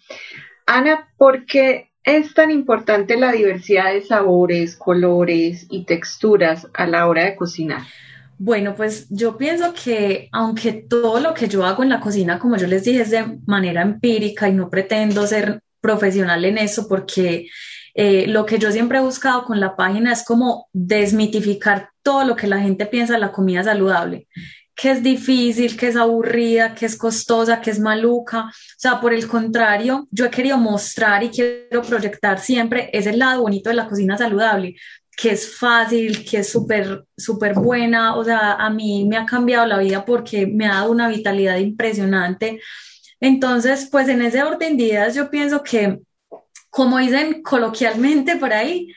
Ana, 0.66 1.08
¿por 1.16 1.46
qué 1.46 1.87
es 2.08 2.32
tan 2.32 2.50
importante 2.50 3.18
la 3.18 3.32
diversidad 3.32 3.92
de 3.92 4.02
sabores, 4.02 4.76
colores 4.76 5.66
y 5.70 5.84
texturas 5.84 6.66
a 6.72 6.86
la 6.86 7.06
hora 7.06 7.24
de 7.24 7.36
cocinar? 7.36 7.82
Bueno, 8.38 8.74
pues 8.74 9.08
yo 9.10 9.36
pienso 9.36 9.74
que 9.74 10.28
aunque 10.32 10.72
todo 10.72 11.20
lo 11.20 11.34
que 11.34 11.48
yo 11.48 11.66
hago 11.66 11.82
en 11.82 11.88
la 11.90 12.00
cocina, 12.00 12.38
como 12.38 12.56
yo 12.56 12.66
les 12.66 12.84
dije, 12.84 13.02
es 13.02 13.10
de 13.10 13.38
manera 13.46 13.82
empírica 13.82 14.48
y 14.48 14.52
no 14.52 14.70
pretendo 14.70 15.26
ser 15.26 15.60
profesional 15.80 16.44
en 16.44 16.58
eso, 16.58 16.88
porque 16.88 17.48
eh, 17.94 18.26
lo 18.28 18.46
que 18.46 18.58
yo 18.58 18.70
siempre 18.70 18.98
he 18.98 19.02
buscado 19.02 19.44
con 19.44 19.60
la 19.60 19.76
página 19.76 20.12
es 20.12 20.24
como 20.24 20.68
desmitificar 20.72 21.90
todo 22.02 22.24
lo 22.24 22.36
que 22.36 22.46
la 22.46 22.60
gente 22.60 22.86
piensa 22.86 23.14
de 23.14 23.20
la 23.20 23.32
comida 23.32 23.64
saludable 23.64 24.28
que 24.78 24.92
es 24.92 25.02
difícil, 25.02 25.76
que 25.76 25.88
es 25.88 25.96
aburrida, 25.96 26.72
que 26.72 26.86
es 26.86 26.96
costosa, 26.96 27.60
que 27.60 27.70
es 27.72 27.80
maluca. 27.80 28.44
O 28.44 28.78
sea, 28.78 29.00
por 29.00 29.12
el 29.12 29.26
contrario, 29.26 30.06
yo 30.12 30.26
he 30.26 30.30
querido 30.30 30.56
mostrar 30.56 31.24
y 31.24 31.30
quiero 31.30 31.82
proyectar 31.82 32.38
siempre 32.38 32.88
ese 32.92 33.12
lado 33.12 33.42
bonito 33.42 33.70
de 33.70 33.74
la 33.74 33.88
cocina 33.88 34.16
saludable, 34.16 34.76
que 35.16 35.32
es 35.32 35.58
fácil, 35.58 36.24
que 36.24 36.38
es 36.38 36.48
súper, 36.52 37.04
súper 37.16 37.54
buena. 37.54 38.14
O 38.14 38.22
sea, 38.22 38.52
a 38.52 38.70
mí 38.70 39.04
me 39.04 39.16
ha 39.16 39.26
cambiado 39.26 39.66
la 39.66 39.78
vida 39.78 40.04
porque 40.04 40.46
me 40.46 40.66
ha 40.66 40.74
dado 40.74 40.92
una 40.92 41.08
vitalidad 41.08 41.58
impresionante. 41.58 42.60
Entonces, 43.18 43.88
pues 43.90 44.06
en 44.06 44.22
ese 44.22 44.44
orden 44.44 44.76
de 44.76 44.84
ideas, 44.84 45.12
yo 45.12 45.28
pienso 45.28 45.64
que, 45.64 45.98
como 46.70 46.98
dicen 46.98 47.42
coloquialmente 47.42 48.36
por 48.36 48.52
ahí, 48.52 48.94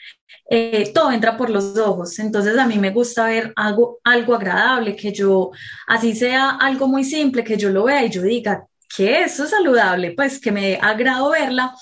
eh, 0.49 0.91
todo 0.93 1.11
entra 1.11 1.37
por 1.37 1.49
los 1.49 1.77
ojos. 1.77 2.19
Entonces 2.19 2.57
a 2.57 2.65
mí 2.65 2.77
me 2.77 2.91
gusta 2.91 3.25
ver 3.25 3.53
algo, 3.55 3.99
algo 4.03 4.35
agradable, 4.35 4.95
que 4.95 5.11
yo, 5.11 5.51
así 5.87 6.15
sea 6.15 6.51
algo 6.51 6.87
muy 6.87 7.03
simple, 7.03 7.43
que 7.43 7.57
yo 7.57 7.69
lo 7.69 7.85
vea 7.85 8.05
y 8.05 8.09
yo 8.09 8.21
diga, 8.21 8.65
que 8.95 9.23
eso 9.23 9.45
es 9.45 9.51
saludable, 9.51 10.11
pues 10.11 10.39
que 10.39 10.51
me 10.51 10.75
agrado 10.81 11.31
verla. 11.31 11.73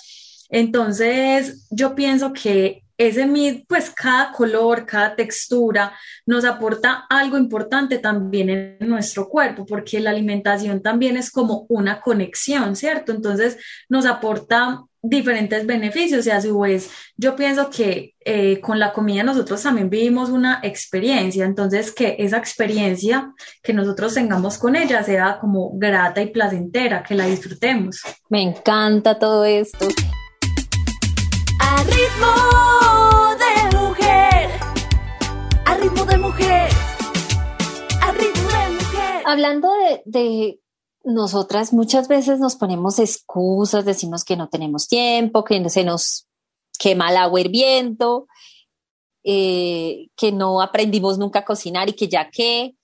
Entonces 0.49 1.67
yo 1.69 1.95
pienso 1.95 2.33
que 2.33 2.83
ese 2.99 3.65
pues 3.67 3.91
cada 3.91 4.33
color, 4.33 4.85
cada 4.85 5.15
textura 5.15 5.93
nos 6.25 6.43
aporta 6.43 7.05
algo 7.09 7.37
importante 7.37 7.97
también 7.97 8.49
en 8.49 8.89
nuestro 8.89 9.29
cuerpo, 9.29 9.65
porque 9.65 10.01
la 10.01 10.09
alimentación 10.09 10.81
también 10.81 11.15
es 11.15 11.31
como 11.31 11.65
una 11.69 12.01
conexión, 12.01 12.75
¿cierto? 12.75 13.13
Entonces 13.13 13.57
nos 13.87 14.05
aporta 14.05 14.83
diferentes 15.01 15.65
beneficios 15.65 16.27
y 16.27 16.29
a 16.31 16.41
su 16.41 16.59
vez 16.59 16.89
yo 17.15 17.35
pienso 17.35 17.69
que 17.69 18.15
eh, 18.19 18.59
con 18.59 18.79
la 18.79 18.91
comida 18.91 19.23
nosotros 19.23 19.63
también 19.63 19.89
vivimos 19.89 20.29
una 20.29 20.59
experiencia, 20.61 21.45
entonces 21.45 21.91
que 21.91 22.17
esa 22.19 22.37
experiencia 22.37 23.33
que 23.63 23.73
nosotros 23.73 24.13
tengamos 24.13 24.57
con 24.57 24.75
ella 24.75 25.03
sea 25.03 25.39
como 25.39 25.71
grata 25.73 26.21
y 26.21 26.27
placentera, 26.27 27.03
que 27.03 27.15
la 27.15 27.25
disfrutemos. 27.25 28.01
Me 28.29 28.41
encanta 28.41 29.17
todo 29.17 29.45
esto. 29.45 29.87
A 31.61 31.83
ritmo 31.83 33.35
de 33.39 33.77
mujer, 33.77 34.49
a 35.65 35.73
ritmo 35.75 36.05
de 36.05 36.17
mujer, 36.17 36.69
a 38.01 38.11
ritmo 38.11 38.49
de 38.49 38.69
mujer. 38.73 39.23
Hablando 39.25 39.69
de 40.05 40.59
nosotras 41.03 41.73
muchas 41.73 42.07
veces 42.07 42.39
nos 42.39 42.55
ponemos 42.55 42.99
excusas, 42.99 43.85
decimos 43.85 44.23
que 44.23 44.35
no 44.35 44.49
tenemos 44.49 44.87
tiempo, 44.87 45.43
que 45.43 45.69
se 45.69 45.83
nos 45.83 46.27
quema 46.77 47.09
el 47.09 47.17
agua 47.17 47.41
hirviendo, 47.41 48.27
eh, 49.23 50.07
que 50.15 50.31
no 50.31 50.61
aprendimos 50.61 51.17
nunca 51.17 51.39
a 51.39 51.45
cocinar 51.45 51.89
y 51.89 51.93
que 51.93 52.07
ya 52.07 52.29
que, 52.29 52.75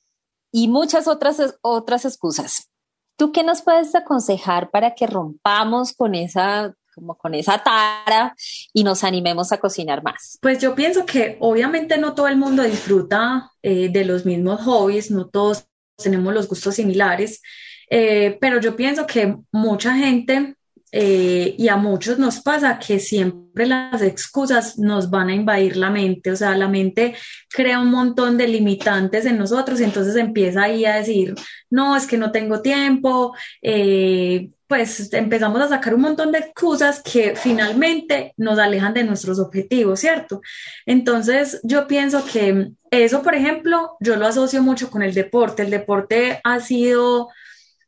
y 0.51 0.67
muchas 0.67 1.07
otras, 1.07 1.57
otras 1.61 2.05
excusas. 2.05 2.69
¿Tú 3.17 3.31
qué 3.31 3.43
nos 3.43 3.61
puedes 3.61 3.95
aconsejar 3.95 4.69
para 4.71 4.93
que 4.93 5.07
rompamos 5.07 5.93
con 5.93 6.15
esa, 6.15 6.73
como 6.93 7.17
con 7.17 7.33
esa 7.33 7.63
tara 7.63 8.35
y 8.73 8.83
nos 8.83 9.03
animemos 9.05 9.51
a 9.53 9.57
cocinar 9.57 10.03
más? 10.03 10.37
Pues 10.41 10.59
yo 10.59 10.75
pienso 10.75 11.05
que 11.05 11.37
obviamente 11.39 11.97
no 11.97 12.13
todo 12.13 12.27
el 12.27 12.37
mundo 12.37 12.63
disfruta 12.63 13.51
eh, 13.61 13.89
de 13.89 14.05
los 14.05 14.25
mismos 14.25 14.61
hobbies, 14.63 15.11
no 15.11 15.29
todos 15.29 15.67
tenemos 15.97 16.33
los 16.33 16.49
gustos 16.49 16.75
similares. 16.75 17.41
Eh, 17.89 18.37
pero 18.39 18.59
yo 18.59 18.75
pienso 18.75 19.05
que 19.05 19.35
mucha 19.51 19.95
gente 19.95 20.55
eh, 20.97 21.55
y 21.57 21.67
a 21.67 21.75
muchos 21.75 22.17
nos 22.19 22.39
pasa 22.39 22.79
que 22.79 22.99
siempre 22.99 23.65
las 23.65 24.01
excusas 24.01 24.79
nos 24.79 25.09
van 25.09 25.27
a 25.27 25.35
invadir 25.35 25.75
la 25.75 25.89
mente, 25.89 26.31
o 26.31 26.37
sea, 26.37 26.55
la 26.55 26.69
mente 26.69 27.15
crea 27.49 27.81
un 27.81 27.91
montón 27.91 28.37
de 28.37 28.47
limitantes 28.47 29.25
en 29.25 29.37
nosotros 29.37 29.81
y 29.81 29.83
entonces 29.83 30.15
empieza 30.15 30.63
ahí 30.63 30.85
a 30.85 30.95
decir, 30.95 31.35
no, 31.69 31.97
es 31.97 32.07
que 32.07 32.17
no 32.17 32.31
tengo 32.31 32.61
tiempo, 32.61 33.35
eh, 33.61 34.51
pues 34.67 35.11
empezamos 35.11 35.61
a 35.61 35.67
sacar 35.67 35.93
un 35.93 36.01
montón 36.01 36.31
de 36.31 36.39
excusas 36.39 37.01
que 37.03 37.35
finalmente 37.35 38.33
nos 38.37 38.57
alejan 38.57 38.93
de 38.93 39.03
nuestros 39.03 39.37
objetivos, 39.37 39.99
¿cierto? 39.99 40.41
Entonces 40.85 41.59
yo 41.63 41.87
pienso 41.87 42.25
que 42.25 42.71
eso, 42.89 43.21
por 43.21 43.35
ejemplo, 43.35 43.97
yo 43.99 44.15
lo 44.15 44.27
asocio 44.27 44.63
mucho 44.63 44.89
con 44.89 45.01
el 45.03 45.13
deporte, 45.13 45.63
el 45.63 45.71
deporte 45.71 46.39
ha 46.43 46.61
sido 46.61 47.29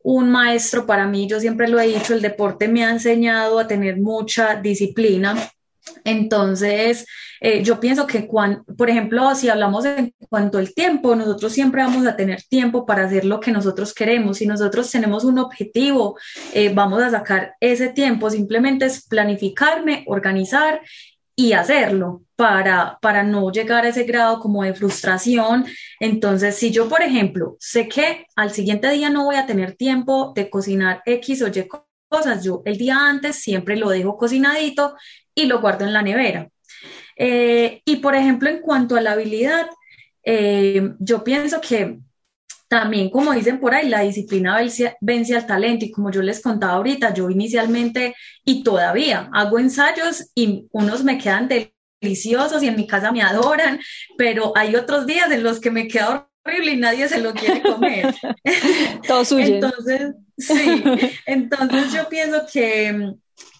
un 0.10 0.32
maestro 0.32 0.86
para 0.86 1.06
mí, 1.06 1.28
yo 1.28 1.38
siempre 1.38 1.68
lo 1.68 1.82
he 1.82 1.88
dicho, 1.88 2.14
el 2.14 2.22
deporte 2.22 2.70
me 2.70 2.86
ha 2.86 2.92
enseñado 2.92 3.60
a 3.60 3.68
tener 3.68 3.98
mucha 3.98 4.56
disciplina. 4.56 5.36
Entonces, 6.06 7.06
eh, 7.42 7.62
yo 7.62 7.82
pienso 7.82 8.08
que, 8.08 8.26
cuando, 8.26 8.64
por 8.64 8.90
ejemplo, 8.90 9.36
si 9.36 9.50
hablamos 9.50 9.84
en 9.84 10.14
cuanto 10.30 10.60
al 10.60 10.74
tiempo, 10.74 11.14
nosotros 11.14 11.52
siempre 11.52 11.84
vamos 11.84 12.08
a 12.08 12.16
tener 12.16 12.42
tiempo 12.44 12.86
para 12.86 13.04
hacer 13.04 13.26
lo 13.26 13.42
que 13.42 13.52
nosotros 13.52 13.94
queremos. 13.94 14.38
Si 14.38 14.46
nosotros 14.46 14.90
tenemos 14.90 15.26
un 15.26 15.40
objetivo, 15.40 16.18
eh, 16.54 16.72
vamos 16.74 17.04
a 17.04 17.10
sacar 17.10 17.56
ese 17.60 17.90
tiempo. 17.90 18.30
Simplemente 18.30 18.86
es 18.86 19.06
planificarme, 19.06 20.06
organizar 20.08 20.80
y 21.40 21.54
hacerlo 21.54 22.24
para, 22.36 22.98
para 23.00 23.22
no 23.22 23.52
llegar 23.52 23.86
a 23.86 23.90
ese 23.90 24.04
grado 24.04 24.40
como 24.40 24.64
de 24.64 24.74
frustración. 24.74 25.66
Entonces, 26.00 26.56
si 26.56 26.72
yo, 26.72 26.90
por 26.90 27.04
ejemplo, 27.04 27.56
sé 27.60 27.88
que 27.88 28.26
al 28.36 28.52
siguiente 28.52 28.90
día 28.90 29.12
no 29.12 29.26
voy 29.26 29.36
a 29.36 29.46
tener 29.46 29.76
tiempo 29.76 30.34
de 30.36 30.50
cocinar 30.50 31.04
X 31.06 31.44
o 31.44 31.48
Y 31.48 31.68
cosas, 32.10 32.44
yo 32.44 32.64
el 32.66 32.78
día 32.78 32.98
antes 33.08 33.36
siempre 33.36 33.78
lo 33.78 33.90
dejo 33.90 34.18
cocinadito 34.18 34.96
y 35.36 35.46
lo 35.46 35.62
guardo 35.62 35.86
en 35.86 35.94
la 35.94 36.02
nevera. 36.02 36.50
Eh, 37.16 37.82
y, 37.86 37.98
por 37.98 38.16
ejemplo, 38.16 38.50
en 38.50 38.60
cuanto 38.60 38.96
a 38.96 39.02
la 39.02 39.12
habilidad, 39.12 39.68
eh, 40.24 40.94
yo 40.98 41.24
pienso 41.24 41.62
que 41.62 42.00
también, 42.68 43.10
como 43.10 43.34
dicen 43.34 43.60
por 43.60 43.74
ahí, 43.74 43.88
la 43.88 44.02
disciplina 44.02 44.58
vence, 45.02 45.36
al 45.36 45.48
talento 45.48 45.86
y 45.86 45.92
como 45.92 46.12
yo 46.12 46.22
les 46.22 46.42
contaba 46.42 46.74
ahorita, 46.74 47.14
yo 47.14 47.30
inicialmente 47.30 48.16
y 48.44 48.64
todavía 48.64 49.30
hago 49.34 49.58
ensayos 49.58 50.32
y 50.36 50.68
unos 50.72 51.04
me 51.04 51.18
quedan 51.18 51.50
deliciosos 52.02 52.62
y 52.64 52.68
en 52.68 52.76
mi 52.76 52.86
casa 52.86 53.12
me 53.12 53.22
adoran, 53.22 53.80
pero 54.18 54.52
hay 54.56 54.76
otros 54.76 55.06
días 55.06 55.32
en 55.32 55.44
los 55.44 55.62
que 55.62 55.72
me 55.72 55.88
queda 55.88 56.28
horrible 56.44 56.72
y 56.74 56.78
nadie 56.78 57.08
se 57.08 57.20
lo 57.20 57.34
quiere 57.34 57.62
comer. 57.62 58.14
Todo 59.08 59.24
suyo. 59.24 59.56
Entonces, 59.56 60.14
sí, 60.38 60.84
entonces 61.26 61.94
yo 61.94 62.10
pienso 62.10 62.46
que, 62.52 63.14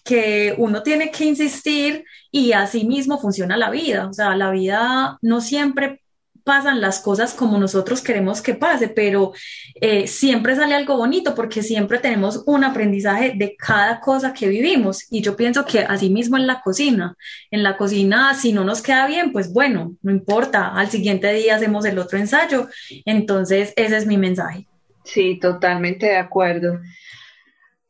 que 0.04 0.54
uno 0.58 0.82
tiene 0.82 1.10
que 1.10 1.24
insistir 1.24 2.04
y 2.30 2.52
así 2.52 2.84
mismo 2.84 3.18
funciona 3.18 3.56
la 3.56 3.70
vida. 3.70 4.06
O 4.06 4.12
sea, 4.12 4.36
la 4.36 4.50
vida 4.50 5.18
no 5.22 5.40
siempre 5.40 6.02
pasan 6.48 6.80
las 6.80 7.00
cosas 7.00 7.34
como 7.34 7.58
nosotros 7.58 8.00
queremos 8.00 8.40
que 8.40 8.54
pase, 8.54 8.88
pero 8.88 9.34
eh, 9.74 10.06
siempre 10.06 10.56
sale 10.56 10.74
algo 10.74 10.96
bonito 10.96 11.34
porque 11.34 11.62
siempre 11.62 11.98
tenemos 11.98 12.42
un 12.46 12.64
aprendizaje 12.64 13.34
de 13.36 13.54
cada 13.54 14.00
cosa 14.00 14.32
que 14.32 14.48
vivimos. 14.48 15.04
Y 15.10 15.20
yo 15.20 15.36
pienso 15.36 15.66
que 15.66 15.80
así 15.80 16.08
mismo 16.08 16.38
en 16.38 16.46
la 16.46 16.62
cocina, 16.62 17.14
en 17.50 17.62
la 17.62 17.76
cocina, 17.76 18.32
si 18.32 18.54
no 18.54 18.64
nos 18.64 18.80
queda 18.80 19.06
bien, 19.06 19.30
pues 19.30 19.52
bueno, 19.52 19.94
no 20.00 20.10
importa, 20.10 20.68
al 20.68 20.88
siguiente 20.88 21.30
día 21.34 21.56
hacemos 21.56 21.84
el 21.84 21.98
otro 21.98 22.18
ensayo. 22.18 22.70
Entonces, 23.04 23.74
ese 23.76 23.98
es 23.98 24.06
mi 24.06 24.16
mensaje. 24.16 24.66
Sí, 25.04 25.38
totalmente 25.38 26.06
de 26.06 26.16
acuerdo. 26.16 26.80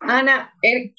Ana, 0.00 0.52
eh, 0.62 0.94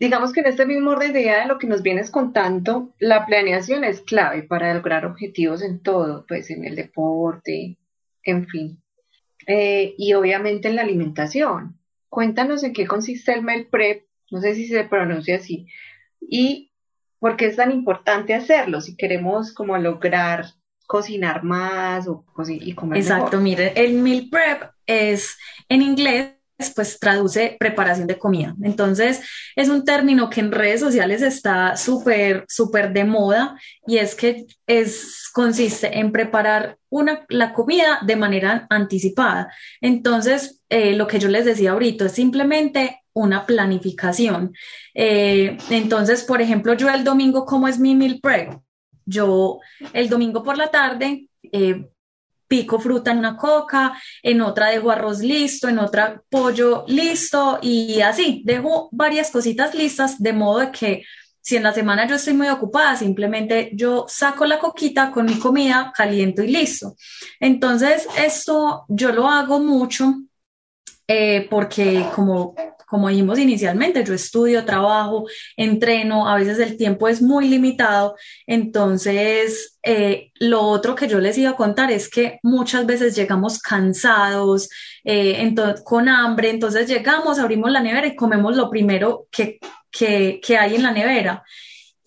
Digamos 0.00 0.32
que 0.32 0.40
en 0.40 0.46
este 0.46 0.64
mismo 0.64 0.90
orden 0.90 1.12
de 1.12 1.22
idea 1.22 1.40
de 1.40 1.46
lo 1.46 1.58
que 1.58 1.66
nos 1.66 1.82
vienes 1.82 2.10
contando, 2.10 2.94
la 2.98 3.26
planeación 3.26 3.82
es 3.82 4.00
clave 4.00 4.42
para 4.42 4.72
lograr 4.72 5.04
objetivos 5.04 5.62
en 5.62 5.80
todo, 5.80 6.24
pues 6.26 6.50
en 6.50 6.64
el 6.64 6.76
deporte, 6.76 7.76
en 8.22 8.46
fin. 8.46 8.82
Eh, 9.46 9.94
y 9.98 10.12
obviamente 10.14 10.68
en 10.68 10.76
la 10.76 10.82
alimentación. 10.82 11.78
Cuéntanos 12.08 12.62
en 12.62 12.72
qué 12.72 12.86
consiste 12.86 13.32
el 13.32 13.42
meal 13.42 13.66
prep, 13.70 14.06
no 14.30 14.40
sé 14.40 14.54
si 14.54 14.66
se 14.68 14.84
pronuncia 14.84 15.36
así, 15.36 15.66
y 16.20 16.70
por 17.18 17.36
qué 17.36 17.46
es 17.46 17.56
tan 17.56 17.72
importante 17.72 18.34
hacerlo 18.34 18.80
si 18.80 18.96
queremos 18.96 19.52
como 19.52 19.76
lograr 19.78 20.46
cocinar 20.86 21.42
más 21.42 22.08
o 22.08 22.24
y 22.48 22.72
comer 22.74 22.98
Exacto, 22.98 23.40
mire, 23.40 23.72
el 23.76 23.94
meal 23.94 24.28
prep 24.30 24.70
es 24.86 25.36
en 25.68 25.82
inglés 25.82 26.37
pues 26.74 26.98
traduce 26.98 27.56
preparación 27.58 28.06
de 28.06 28.18
comida. 28.18 28.54
Entonces, 28.62 29.20
es 29.54 29.68
un 29.68 29.84
término 29.84 30.28
que 30.28 30.40
en 30.40 30.52
redes 30.52 30.80
sociales 30.80 31.22
está 31.22 31.76
súper, 31.76 32.44
súper 32.48 32.92
de 32.92 33.04
moda 33.04 33.58
y 33.86 33.98
es 33.98 34.14
que 34.14 34.46
es, 34.66 35.30
consiste 35.32 35.98
en 35.98 36.10
preparar 36.10 36.76
una, 36.90 37.24
la 37.28 37.52
comida 37.52 38.00
de 38.04 38.16
manera 38.16 38.66
anticipada. 38.70 39.52
Entonces, 39.80 40.60
eh, 40.68 40.94
lo 40.94 41.06
que 41.06 41.18
yo 41.18 41.28
les 41.28 41.44
decía 41.44 41.72
ahorita 41.72 42.06
es 42.06 42.12
simplemente 42.12 43.02
una 43.12 43.46
planificación. 43.46 44.52
Eh, 44.94 45.58
entonces, 45.70 46.24
por 46.24 46.42
ejemplo, 46.42 46.74
yo 46.74 46.88
el 46.88 47.04
domingo, 47.04 47.44
¿cómo 47.44 47.68
es 47.68 47.78
mi 47.78 47.94
meal 47.94 48.20
prep? 48.20 48.54
Yo 49.04 49.60
el 49.92 50.08
domingo 50.08 50.42
por 50.42 50.58
la 50.58 50.70
tarde 50.70 51.28
eh, 51.52 51.88
pico 52.48 52.80
fruta 52.80 53.12
en 53.12 53.18
una 53.18 53.36
coca, 53.36 54.00
en 54.22 54.40
otra 54.40 54.70
dejo 54.70 54.90
arroz 54.90 55.20
listo, 55.20 55.68
en 55.68 55.78
otra 55.78 56.20
pollo 56.28 56.84
listo 56.88 57.58
y 57.62 58.00
así, 58.00 58.42
dejo 58.44 58.88
varias 58.90 59.30
cositas 59.30 59.74
listas 59.74 60.20
de 60.20 60.32
modo 60.32 60.72
que 60.72 61.04
si 61.40 61.56
en 61.56 61.62
la 61.62 61.72
semana 61.72 62.06
yo 62.06 62.16
estoy 62.16 62.34
muy 62.34 62.48
ocupada, 62.48 62.96
simplemente 62.96 63.70
yo 63.72 64.04
saco 64.06 64.44
la 64.44 64.58
coquita 64.58 65.10
con 65.10 65.24
mi 65.24 65.38
comida, 65.38 65.92
caliento 65.96 66.42
y 66.42 66.48
listo. 66.48 66.94
Entonces, 67.40 68.06
esto 68.18 68.84
yo 68.88 69.12
lo 69.12 69.28
hago 69.28 69.58
mucho 69.58 70.14
eh, 71.06 71.46
porque 71.48 72.04
como 72.14 72.54
como 72.88 73.08
dijimos 73.10 73.38
inicialmente, 73.38 74.02
yo 74.02 74.14
estudio, 74.14 74.64
trabajo, 74.64 75.26
entreno, 75.56 76.26
a 76.26 76.36
veces 76.36 76.58
el 76.58 76.78
tiempo 76.78 77.06
es 77.06 77.20
muy 77.20 77.46
limitado. 77.46 78.16
Entonces, 78.46 79.78
eh, 79.82 80.32
lo 80.40 80.62
otro 80.62 80.94
que 80.94 81.06
yo 81.06 81.20
les 81.20 81.36
iba 81.36 81.50
a 81.50 81.56
contar 81.56 81.92
es 81.92 82.08
que 82.08 82.38
muchas 82.42 82.86
veces 82.86 83.14
llegamos 83.14 83.58
cansados, 83.58 84.70
eh, 85.04 85.54
con 85.84 86.08
hambre, 86.08 86.48
entonces 86.48 86.88
llegamos, 86.88 87.38
abrimos 87.38 87.70
la 87.70 87.80
nevera 87.80 88.06
y 88.06 88.16
comemos 88.16 88.56
lo 88.56 88.70
primero 88.70 89.26
que, 89.30 89.58
que, 89.90 90.58
hay 90.58 90.76
en 90.76 90.82
la 90.82 90.92
nevera. 90.92 91.42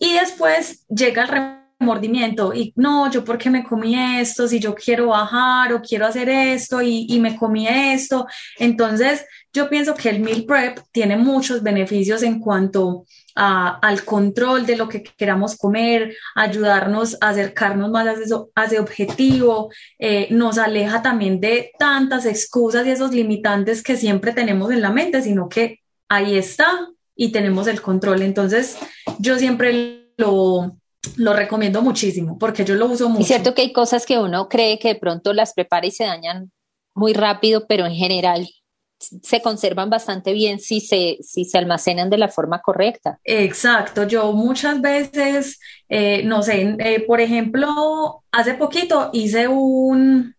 Y 0.00 0.14
después 0.14 0.84
llega 0.88 1.22
el 1.22 1.60
remordimiento 1.78 2.52
y 2.52 2.72
no, 2.74 3.08
yo 3.08 3.24
por 3.24 3.38
qué 3.38 3.50
me 3.50 3.62
comí 3.62 3.94
esto, 4.18 4.48
si 4.48 4.58
yo 4.58 4.74
quiero 4.74 5.08
bajar 5.08 5.72
o 5.72 5.80
quiero 5.80 6.06
hacer 6.06 6.28
esto 6.28 6.82
y 6.82 7.20
me 7.20 7.36
comí 7.36 7.68
esto. 7.68 8.26
Entonces, 8.58 9.24
yo 9.52 9.68
pienso 9.68 9.94
que 9.94 10.08
el 10.08 10.20
meal 10.20 10.44
prep 10.44 10.78
tiene 10.92 11.16
muchos 11.16 11.62
beneficios 11.62 12.22
en 12.22 12.40
cuanto 12.40 13.04
a, 13.34 13.78
al 13.78 14.04
control 14.04 14.64
de 14.64 14.76
lo 14.76 14.88
que 14.88 15.02
queramos 15.02 15.56
comer, 15.56 16.16
ayudarnos 16.34 17.18
a 17.20 17.30
acercarnos 17.30 17.90
más 17.90 18.06
a, 18.06 18.12
eso, 18.12 18.50
a 18.54 18.64
ese 18.64 18.78
objetivo, 18.78 19.70
eh, 19.98 20.28
nos 20.30 20.56
aleja 20.56 21.02
también 21.02 21.38
de 21.40 21.70
tantas 21.78 22.24
excusas 22.24 22.86
y 22.86 22.90
esos 22.90 23.12
limitantes 23.12 23.82
que 23.82 23.96
siempre 23.96 24.32
tenemos 24.32 24.70
en 24.70 24.80
la 24.80 24.90
mente, 24.90 25.20
sino 25.20 25.48
que 25.48 25.80
ahí 26.08 26.36
está 26.36 26.88
y 27.14 27.30
tenemos 27.30 27.66
el 27.66 27.82
control. 27.82 28.22
Entonces, 28.22 28.78
yo 29.18 29.38
siempre 29.38 30.12
lo, 30.16 30.78
lo 31.16 31.34
recomiendo 31.34 31.82
muchísimo 31.82 32.38
porque 32.38 32.64
yo 32.64 32.74
lo 32.74 32.86
uso 32.86 33.10
mucho. 33.10 33.20
Es 33.20 33.28
cierto 33.28 33.54
que 33.54 33.62
hay 33.62 33.72
cosas 33.72 34.06
que 34.06 34.18
uno 34.18 34.48
cree 34.48 34.78
que 34.78 34.88
de 34.88 35.00
pronto 35.00 35.34
las 35.34 35.52
prepara 35.52 35.86
y 35.86 35.90
se 35.90 36.04
dañan 36.04 36.50
muy 36.94 37.12
rápido, 37.12 37.66
pero 37.66 37.86
en 37.86 37.94
general 37.94 38.48
se 39.02 39.42
conservan 39.42 39.90
bastante 39.90 40.32
bien 40.32 40.60
si 40.60 40.80
se, 40.80 41.18
si 41.20 41.44
se 41.44 41.58
almacenan 41.58 42.10
de 42.10 42.18
la 42.18 42.28
forma 42.28 42.60
correcta. 42.60 43.18
Exacto, 43.24 44.06
yo 44.06 44.32
muchas 44.32 44.80
veces, 44.80 45.58
eh, 45.88 46.22
no 46.24 46.42
sé, 46.42 46.76
eh, 46.78 47.04
por 47.06 47.20
ejemplo, 47.20 48.22
hace 48.30 48.54
poquito 48.54 49.10
hice 49.12 49.48
un, 49.48 50.34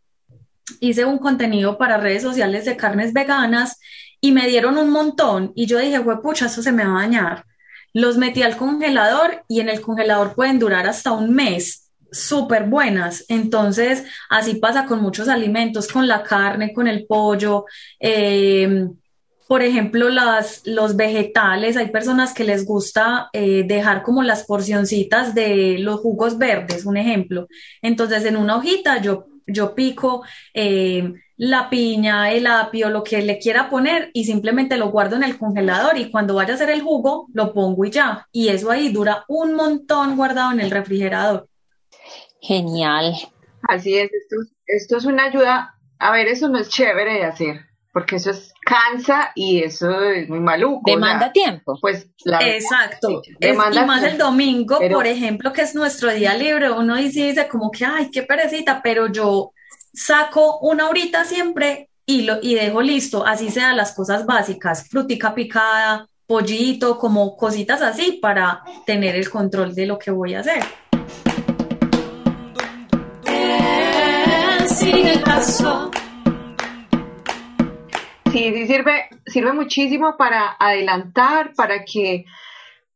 hice 0.80 1.06
un 1.06 1.18
contenido 1.18 1.78
para 1.78 1.98
redes 1.98 2.24
sociales 2.24 2.66
de 2.66 2.78
carnes 2.78 3.14
veganas 3.14 3.80
y 4.22 4.32
me 4.32 4.48
dieron 4.48 4.78
un 4.78 4.90
montón 4.90 5.52
y 5.56 5.66
yo 5.66 5.80
dije, 5.80 6.00
pucha, 6.22 6.46
eso 6.46 6.62
se 6.62 6.72
me 6.72 6.86
va 6.86 7.00
a 7.00 7.02
dañar. 7.02 7.46
Los 7.94 8.18
metí 8.18 8.42
al 8.42 8.58
congelador 8.58 9.44
y 9.48 9.60
en 9.60 9.70
el 9.70 9.82
congelador 9.82 10.34
pueden 10.34 10.58
durar 10.58 10.88
hasta 10.88 11.12
un 11.12 11.34
mes 11.34 11.83
súper 12.14 12.66
buenas. 12.66 13.26
Entonces, 13.28 14.06
así 14.30 14.56
pasa 14.56 14.86
con 14.86 15.02
muchos 15.02 15.28
alimentos, 15.28 15.88
con 15.88 16.08
la 16.08 16.24
carne, 16.24 16.74
con 16.74 16.88
el 16.88 17.06
pollo. 17.06 17.66
Eh, 18.00 18.88
por 19.48 19.62
ejemplo, 19.62 20.10
las, 20.10 20.62
los 20.66 20.96
vegetales, 20.96 21.78
hay 21.78 21.92
personas 21.92 22.34
que 22.34 22.44
les 22.44 22.66
gusta 22.66 23.30
eh, 23.34 23.64
dejar 23.68 24.02
como 24.02 24.24
las 24.24 24.46
porcioncitas 24.46 25.36
de 25.36 25.78
los 25.80 26.00
jugos 26.00 26.38
verdes, 26.38 26.86
un 26.86 26.98
ejemplo. 26.98 27.48
Entonces, 27.82 28.26
en 28.26 28.38
una 28.38 28.56
hojita 28.56 29.02
yo, 29.02 29.28
yo 29.46 29.76
pico 29.76 30.24
eh, 30.54 31.14
la 31.38 31.70
piña, 31.70 32.32
el 32.32 32.48
apio, 32.48 32.90
lo 32.90 33.04
que 33.04 33.22
le 33.22 33.38
quiera 33.38 33.70
poner 33.70 34.12
y 34.14 34.24
simplemente 34.24 34.78
lo 34.78 34.90
guardo 34.90 35.18
en 35.18 35.24
el 35.24 35.38
congelador 35.38 35.98
y 35.98 36.10
cuando 36.10 36.36
vaya 36.36 36.54
a 36.54 36.56
hacer 36.56 36.70
el 36.70 36.82
jugo, 36.82 37.28
lo 37.34 37.54
pongo 37.54 37.86
y 37.86 37.92
ya. 37.92 38.28
Y 38.32 38.48
eso 38.48 38.72
ahí 38.72 38.92
dura 38.92 39.26
un 39.28 39.56
montón 39.56 40.16
guardado 40.16 40.52
en 40.54 40.62
el 40.62 40.72
refrigerador. 40.72 41.48
Genial. 42.44 43.16
Así 43.70 43.98
es, 43.98 44.12
esto, 44.12 44.36
esto 44.68 44.98
es 44.98 45.06
una 45.06 45.26
ayuda. 45.26 45.76
A 45.98 46.12
ver, 46.12 46.28
eso 46.28 46.50
no 46.50 46.60
es 46.60 46.68
chévere 46.68 47.14
de 47.14 47.24
hacer, 47.24 47.62
porque 47.94 48.18
eso 48.18 48.32
es 48.32 48.54
cansa 48.66 49.32
y 49.34 49.64
eso 49.64 49.90
es 50.02 50.28
muy 50.28 50.42
maluco. 50.42 50.92
Demanda 50.92 51.32
tiempo. 51.32 51.78
Pues 51.80 52.10
Exacto. 52.26 53.22
y 53.40 53.54
más 53.54 54.04
el 54.04 54.18
domingo, 54.18 54.80
por 54.92 55.08
ejemplo, 55.08 55.54
que 55.54 55.62
es 55.62 55.74
nuestro 55.74 56.14
día 56.14 56.36
libre, 56.36 56.70
uno 56.72 56.98
dice, 56.98 57.28
dice 57.28 57.48
como 57.48 57.72
que, 57.72 57.86
ay, 57.86 58.12
qué 58.12 58.24
perecita, 58.24 58.82
pero 58.84 59.08
yo 59.08 59.54
saco 59.94 60.60
una 60.60 60.90
horita 60.90 61.24
siempre 61.24 61.90
y, 62.06 62.24
lo, 62.24 62.40
y 62.42 62.56
dejo 62.56 62.82
listo, 62.82 63.26
así 63.26 63.50
sean 63.50 63.78
las 63.78 63.96
cosas 63.96 64.26
básicas, 64.26 64.90
frutica 64.90 65.34
picada, 65.34 66.10
pollito, 66.28 66.98
como 66.98 67.38
cositas 67.38 67.82
así 67.82 68.20
para 68.22 68.64
tener 68.86 69.16
el 69.16 69.30
control 69.30 69.74
de 69.74 69.86
lo 69.86 69.98
que 69.98 70.12
voy 70.12 70.34
a 70.34 70.42
hacer. 70.42 70.64
Sí, 78.34 78.54
sí 78.54 78.68
sirve, 78.68 79.08
sirve 79.26 79.54
muchísimo 79.54 80.18
para 80.18 80.58
adelantar, 80.60 81.54
para 81.56 81.86
que 81.86 82.26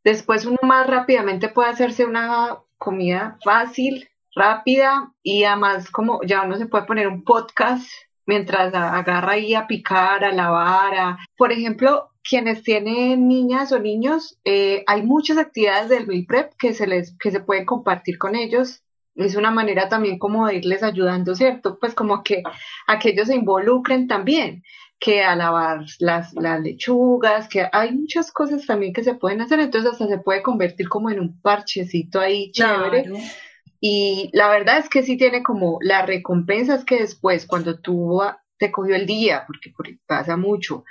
después 0.03 0.45
uno 0.45 0.57
más 0.63 0.85
rápidamente 0.85 1.47
pueda 1.47 1.69
hacerse 1.69 2.03
una 2.05 2.57
comida 2.77 3.37
fácil, 3.41 4.09
rápida 4.35 5.13
y 5.23 5.45
además 5.45 5.89
como 5.89 6.19
ya 6.23 6.41
uno 6.41 6.57
se 6.57 6.65
puede 6.65 6.83
poner 6.83 7.07
un 7.07 7.23
podcast 7.23 7.89
mientras 8.25 8.73
agarra 8.73 9.31
ahí 9.31 9.53
a 9.53 9.67
picar, 9.67 10.25
a 10.25 10.33
lavar, 10.33 11.17
por 11.37 11.53
ejemplo, 11.53 12.09
quienes 12.21 12.63
tienen 12.63 13.29
niñas 13.29 13.71
o 13.71 13.79
niños, 13.79 14.37
eh, 14.43 14.83
hay 14.87 15.03
muchas 15.03 15.37
actividades 15.37 15.87
del 15.87 16.05
meal 16.05 16.25
prep 16.27 16.51
que 16.59 16.73
se 16.73 16.85
les 16.85 17.15
que 17.17 17.31
se 17.31 17.39
pueden 17.39 17.65
compartir 17.65 18.17
con 18.17 18.35
ellos 18.35 18.83
es 19.17 19.35
una 19.35 19.51
manera 19.51 19.89
también 19.89 20.19
como 20.19 20.47
de 20.47 20.55
irles 20.55 20.83
ayudando, 20.83 21.35
¿cierto? 21.35 21.77
Pues 21.79 21.93
como 21.93 22.23
que 22.23 22.43
a 22.87 22.99
que 22.99 23.09
ellos 23.09 23.27
se 23.27 23.35
involucren 23.35 24.07
también, 24.07 24.63
que 24.99 25.23
a 25.23 25.35
lavar 25.35 25.85
las, 25.99 26.33
las 26.33 26.61
lechugas, 26.61 27.47
que 27.47 27.67
hay 27.71 27.91
muchas 27.93 28.31
cosas 28.31 28.65
también 28.65 28.93
que 28.93 29.03
se 29.03 29.15
pueden 29.15 29.41
hacer, 29.41 29.59
entonces 29.59 29.91
hasta 29.91 30.07
se 30.07 30.19
puede 30.19 30.41
convertir 30.41 30.89
como 30.89 31.09
en 31.09 31.19
un 31.19 31.41
parchecito 31.41 32.19
ahí 32.19 32.51
chévere. 32.51 33.11
Y 33.79 34.29
la 34.33 34.49
verdad 34.49 34.79
es 34.79 34.89
que 34.89 35.03
sí 35.03 35.17
tiene 35.17 35.43
como 35.43 35.77
la 35.81 36.05
recompensa 36.05 36.75
es 36.75 36.83
que 36.83 36.99
después 36.99 37.45
cuando 37.45 37.79
tú 37.79 38.21
te 38.57 38.71
cogió 38.71 38.95
el 38.95 39.05
día, 39.05 39.43
porque, 39.45 39.71
porque 39.75 39.97
pasa 40.07 40.35
mucho, 40.35 40.83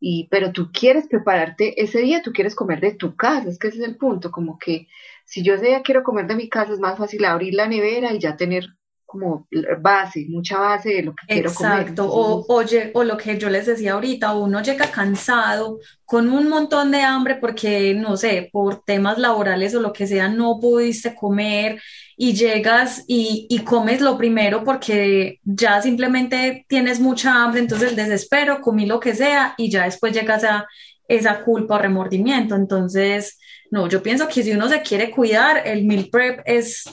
y 0.00 0.28
pero 0.30 0.52
tú 0.52 0.70
quieres 0.72 1.06
prepararte 1.08 1.80
ese 1.82 2.00
día, 2.00 2.22
tú 2.22 2.32
quieres 2.32 2.54
comer 2.54 2.80
de 2.80 2.94
tu 2.94 3.16
casa, 3.16 3.48
es 3.48 3.58
que 3.58 3.68
ese 3.68 3.78
es 3.78 3.84
el 3.84 3.96
punto, 3.96 4.30
como 4.30 4.58
que 4.58 4.88
si 5.26 5.42
yo 5.42 5.54
ese 5.54 5.66
día 5.66 5.82
quiero 5.82 6.02
comer 6.02 6.26
de 6.26 6.36
mi 6.36 6.48
casa, 6.48 6.72
es 6.72 6.78
más 6.78 6.96
fácil 6.96 7.24
abrir 7.24 7.54
la 7.54 7.66
nevera 7.66 8.12
y 8.14 8.18
ya 8.20 8.36
tener 8.36 8.64
como 9.04 9.46
base, 9.80 10.26
mucha 10.28 10.58
base 10.58 10.90
de 10.90 11.02
lo 11.04 11.14
que 11.14 11.26
quiero 11.26 11.54
comer. 11.54 11.80
Exacto, 11.80 12.08
o, 12.10 12.44
oye, 12.52 12.90
o 12.92 13.04
lo 13.04 13.16
que 13.16 13.38
yo 13.38 13.48
les 13.48 13.66
decía 13.66 13.92
ahorita, 13.94 14.34
uno 14.34 14.60
llega 14.62 14.90
cansado, 14.90 15.78
con 16.04 16.28
un 16.28 16.48
montón 16.48 16.90
de 16.90 17.02
hambre 17.02 17.36
porque, 17.36 17.94
no 17.94 18.16
sé, 18.16 18.50
por 18.52 18.84
temas 18.84 19.18
laborales 19.18 19.74
o 19.74 19.80
lo 19.80 19.92
que 19.92 20.06
sea, 20.06 20.28
no 20.28 20.58
pudiste 20.60 21.14
comer 21.14 21.80
y 22.16 22.34
llegas 22.34 23.04
y, 23.06 23.46
y 23.48 23.60
comes 23.60 24.00
lo 24.00 24.18
primero 24.18 24.64
porque 24.64 25.40
ya 25.44 25.80
simplemente 25.82 26.64
tienes 26.68 27.00
mucha 27.00 27.44
hambre, 27.44 27.60
entonces 27.60 27.90
el 27.90 27.96
desespero, 27.96 28.60
comí 28.60 28.86
lo 28.86 29.00
que 29.00 29.14
sea 29.14 29.54
y 29.56 29.70
ya 29.70 29.84
después 29.84 30.12
llegas 30.12 30.44
a 30.44 30.66
esa 31.08 31.44
culpa 31.44 31.76
o 31.76 31.78
remordimiento. 31.78 32.54
Entonces, 32.54 33.38
no, 33.70 33.88
yo 33.88 34.02
pienso 34.02 34.28
que 34.28 34.42
si 34.42 34.52
uno 34.52 34.68
se 34.68 34.82
quiere 34.82 35.10
cuidar, 35.10 35.66
el 35.66 35.84
meal 35.84 36.08
prep 36.10 36.40
es 36.44 36.84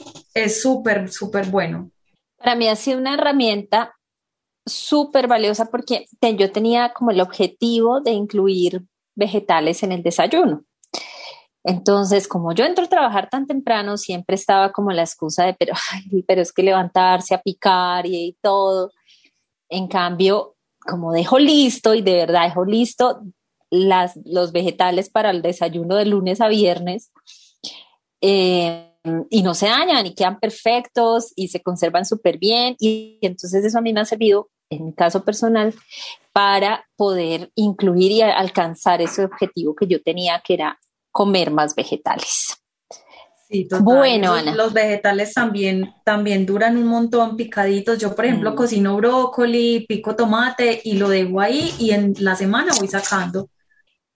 súper, 0.60 1.10
súper 1.10 1.46
bueno. 1.46 1.90
Para 2.36 2.56
mí 2.56 2.68
ha 2.68 2.76
sido 2.76 2.98
una 2.98 3.14
herramienta 3.14 3.94
súper 4.66 5.28
valiosa 5.28 5.66
porque 5.66 6.06
yo 6.36 6.52
tenía 6.52 6.92
como 6.92 7.10
el 7.10 7.20
objetivo 7.20 8.00
de 8.00 8.12
incluir 8.12 8.82
vegetales 9.14 9.82
en 9.82 9.92
el 9.92 10.02
desayuno. 10.02 10.64
Entonces, 11.62 12.28
como 12.28 12.52
yo 12.52 12.64
entro 12.64 12.84
a 12.84 12.88
trabajar 12.88 13.30
tan 13.30 13.46
temprano, 13.46 13.96
siempre 13.96 14.34
estaba 14.34 14.70
como 14.72 14.90
la 14.90 15.02
excusa 15.02 15.46
de, 15.46 15.54
pero, 15.54 15.72
pero 16.26 16.42
es 16.42 16.52
que 16.52 16.62
levantarse 16.62 17.34
a 17.34 17.40
picar 17.40 18.06
y, 18.06 18.16
y 18.16 18.32
todo. 18.42 18.92
En 19.68 19.88
cambio, 19.88 20.56
como 20.80 21.12
dejo 21.12 21.38
listo 21.38 21.94
y 21.94 22.02
de 22.02 22.14
verdad 22.14 22.44
dejo 22.44 22.64
listo 22.64 23.22
las, 23.74 24.18
los 24.24 24.52
vegetales 24.52 25.10
para 25.10 25.30
el 25.30 25.42
desayuno 25.42 25.96
de 25.96 26.06
lunes 26.06 26.40
a 26.40 26.48
viernes 26.48 27.10
eh, 28.20 28.90
y 29.30 29.42
no 29.42 29.54
se 29.54 29.66
dañan 29.66 30.06
y 30.06 30.14
quedan 30.14 30.38
perfectos 30.38 31.32
y 31.36 31.48
se 31.48 31.60
conservan 31.60 32.06
súper 32.06 32.38
bien. 32.38 32.76
Y, 32.78 33.18
entonces 33.20 33.64
eso 33.64 33.78
a 33.78 33.82
mí 33.82 33.92
me 33.92 34.00
ha 34.00 34.04
servido, 34.04 34.48
en 34.70 34.86
mi 34.86 34.94
caso 34.94 35.24
personal, 35.24 35.74
para 36.32 36.86
poder 36.96 37.50
incluir 37.54 38.12
y 38.12 38.22
alcanzar 38.22 39.02
ese 39.02 39.24
objetivo 39.24 39.74
que 39.74 39.86
yo 39.86 40.02
tenía, 40.02 40.40
que 40.44 40.54
era 40.54 40.78
comer 41.10 41.50
más 41.50 41.74
vegetales. 41.74 42.56
Sí, 43.48 43.68
Bueno, 43.82 44.32
Ana. 44.32 44.54
Los 44.54 44.72
vegetales 44.72 45.34
también, 45.34 45.92
también 46.02 46.46
duran 46.46 46.78
un 46.78 46.86
montón 46.86 47.36
picaditos. 47.36 47.98
Yo, 47.98 48.14
por 48.14 48.24
ejemplo, 48.24 48.52
mm. 48.52 48.54
cocino 48.54 48.96
brócoli, 48.96 49.84
pico 49.86 50.16
tomate 50.16 50.80
y 50.82 50.94
lo 50.94 51.08
dejo 51.08 51.40
ahí 51.40 51.74
y 51.78 51.90
en 51.90 52.14
la 52.20 52.36
semana 52.36 52.72
voy 52.78 52.88
sacando. 52.88 53.50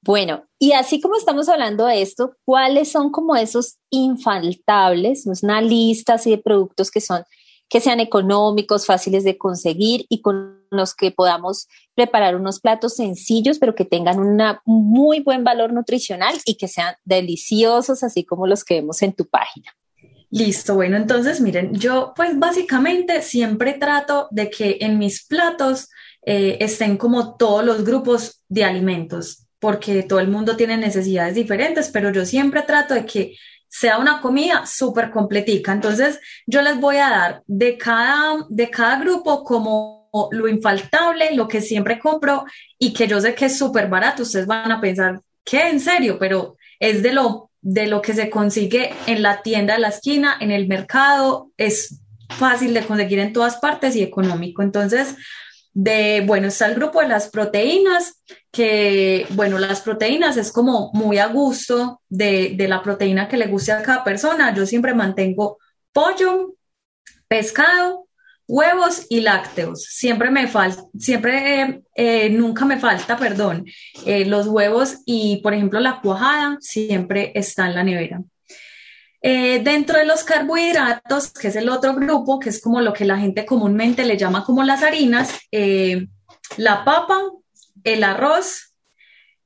Bueno, 0.08 0.46
y 0.58 0.72
así 0.72 1.02
como 1.02 1.16
estamos 1.16 1.50
hablando 1.50 1.84
de 1.84 2.00
esto, 2.00 2.34
¿cuáles 2.46 2.90
son 2.90 3.10
como 3.10 3.36
esos 3.36 3.76
infaltables? 3.90 5.26
Una 5.42 5.60
lista 5.60 6.14
así 6.14 6.30
de 6.30 6.38
productos 6.38 6.90
que 6.90 7.02
son 7.02 7.24
que 7.68 7.82
sean 7.82 8.00
económicos, 8.00 8.86
fáciles 8.86 9.22
de 9.22 9.36
conseguir 9.36 10.06
y 10.08 10.22
con 10.22 10.62
los 10.70 10.94
que 10.94 11.10
podamos 11.10 11.68
preparar 11.94 12.36
unos 12.36 12.58
platos 12.58 12.96
sencillos, 12.96 13.58
pero 13.58 13.74
que 13.74 13.84
tengan 13.84 14.18
un 14.18 14.40
muy 14.64 15.20
buen 15.20 15.44
valor 15.44 15.74
nutricional 15.74 16.34
y 16.46 16.56
que 16.56 16.68
sean 16.68 16.94
deliciosos, 17.04 18.02
así 18.02 18.24
como 18.24 18.46
los 18.46 18.64
que 18.64 18.76
vemos 18.76 19.02
en 19.02 19.12
tu 19.12 19.26
página. 19.26 19.76
Listo, 20.30 20.74
bueno, 20.74 20.96
entonces 20.96 21.42
miren, 21.42 21.74
yo 21.74 22.14
pues 22.16 22.38
básicamente 22.38 23.20
siempre 23.20 23.74
trato 23.74 24.28
de 24.30 24.48
que 24.48 24.78
en 24.80 24.96
mis 24.96 25.26
platos 25.26 25.90
eh, 26.24 26.56
estén 26.60 26.96
como 26.96 27.36
todos 27.36 27.62
los 27.62 27.84
grupos 27.84 28.42
de 28.48 28.64
alimentos, 28.64 29.47
porque 29.58 30.02
todo 30.02 30.20
el 30.20 30.28
mundo 30.28 30.56
tiene 30.56 30.76
necesidades 30.76 31.34
diferentes, 31.34 31.90
pero 31.90 32.10
yo 32.10 32.24
siempre 32.24 32.62
trato 32.62 32.94
de 32.94 33.04
que 33.04 33.36
sea 33.68 33.98
una 33.98 34.20
comida 34.20 34.64
súper 34.66 35.10
completica. 35.10 35.72
Entonces, 35.72 36.20
yo 36.46 36.62
les 36.62 36.80
voy 36.80 36.96
a 36.96 37.10
dar 37.10 37.42
de 37.46 37.76
cada, 37.76 38.46
de 38.48 38.70
cada 38.70 38.98
grupo 38.98 39.44
como 39.44 39.98
lo 40.30 40.48
infaltable, 40.48 41.34
lo 41.34 41.46
que 41.48 41.60
siempre 41.60 41.98
compro 41.98 42.44
y 42.78 42.92
que 42.92 43.06
yo 43.06 43.20
sé 43.20 43.34
que 43.34 43.46
es 43.46 43.58
súper 43.58 43.88
barato. 43.88 44.22
Ustedes 44.22 44.46
van 44.46 44.72
a 44.72 44.80
pensar, 44.80 45.20
¿qué? 45.44 45.68
¿En 45.68 45.80
serio? 45.80 46.18
Pero 46.18 46.56
es 46.80 47.02
de 47.02 47.12
lo, 47.12 47.50
de 47.60 47.86
lo 47.86 48.00
que 48.00 48.14
se 48.14 48.30
consigue 48.30 48.94
en 49.06 49.22
la 49.22 49.42
tienda 49.42 49.74
de 49.74 49.80
la 49.80 49.88
esquina, 49.88 50.36
en 50.40 50.50
el 50.50 50.66
mercado, 50.66 51.50
es 51.56 52.00
fácil 52.30 52.74
de 52.74 52.84
conseguir 52.84 53.18
en 53.18 53.32
todas 53.32 53.56
partes 53.56 53.96
y 53.96 54.02
económico. 54.02 54.62
Entonces, 54.62 55.16
de, 55.72 56.22
bueno, 56.26 56.48
está 56.48 56.66
el 56.66 56.74
grupo 56.74 57.00
de 57.00 57.08
las 57.08 57.28
proteínas, 57.28 58.22
que, 58.50 59.26
bueno, 59.30 59.58
las 59.58 59.80
proteínas 59.80 60.36
es 60.36 60.50
como 60.52 60.90
muy 60.92 61.18
a 61.18 61.28
gusto 61.28 62.02
de, 62.08 62.56
la 62.68 62.82
proteína 62.82 63.28
que 63.28 63.36
le 63.36 63.46
guste 63.46 63.72
a 63.72 63.82
cada 63.82 64.04
persona. 64.04 64.54
Yo 64.54 64.66
siempre 64.66 64.94
mantengo 64.94 65.58
pollo, 65.92 66.54
pescado, 67.28 68.08
huevos 68.46 69.06
y 69.08 69.20
lácteos. 69.20 69.84
Siempre 69.84 70.30
me 70.30 70.48
falta, 70.48 70.82
siempre, 70.98 71.82
eh, 71.94 72.30
nunca 72.30 72.64
me 72.64 72.78
falta, 72.78 73.16
perdón, 73.16 73.66
eh, 74.06 74.24
los 74.24 74.46
huevos 74.46 74.98
y, 75.06 75.40
por 75.42 75.54
ejemplo, 75.54 75.80
la 75.80 76.00
cuajada 76.00 76.56
siempre 76.60 77.32
está 77.34 77.66
en 77.66 77.74
la 77.74 77.84
nevera. 77.84 78.22
Eh, 79.20 79.60
dentro 79.64 79.98
de 79.98 80.04
los 80.04 80.24
carbohidratos, 80.24 81.32
que 81.32 81.48
es 81.48 81.56
el 81.56 81.68
otro 81.68 81.94
grupo, 81.94 82.38
que 82.38 82.50
es 82.50 82.60
como 82.60 82.80
lo 82.80 82.92
que 82.92 83.04
la 83.04 83.18
gente 83.18 83.44
comúnmente 83.44 84.04
le 84.04 84.16
llama 84.16 84.44
como 84.44 84.62
las 84.62 84.82
harinas, 84.82 85.34
la 86.56 86.84
papa, 86.84 87.20
el 87.84 88.04
arroz, 88.04 88.74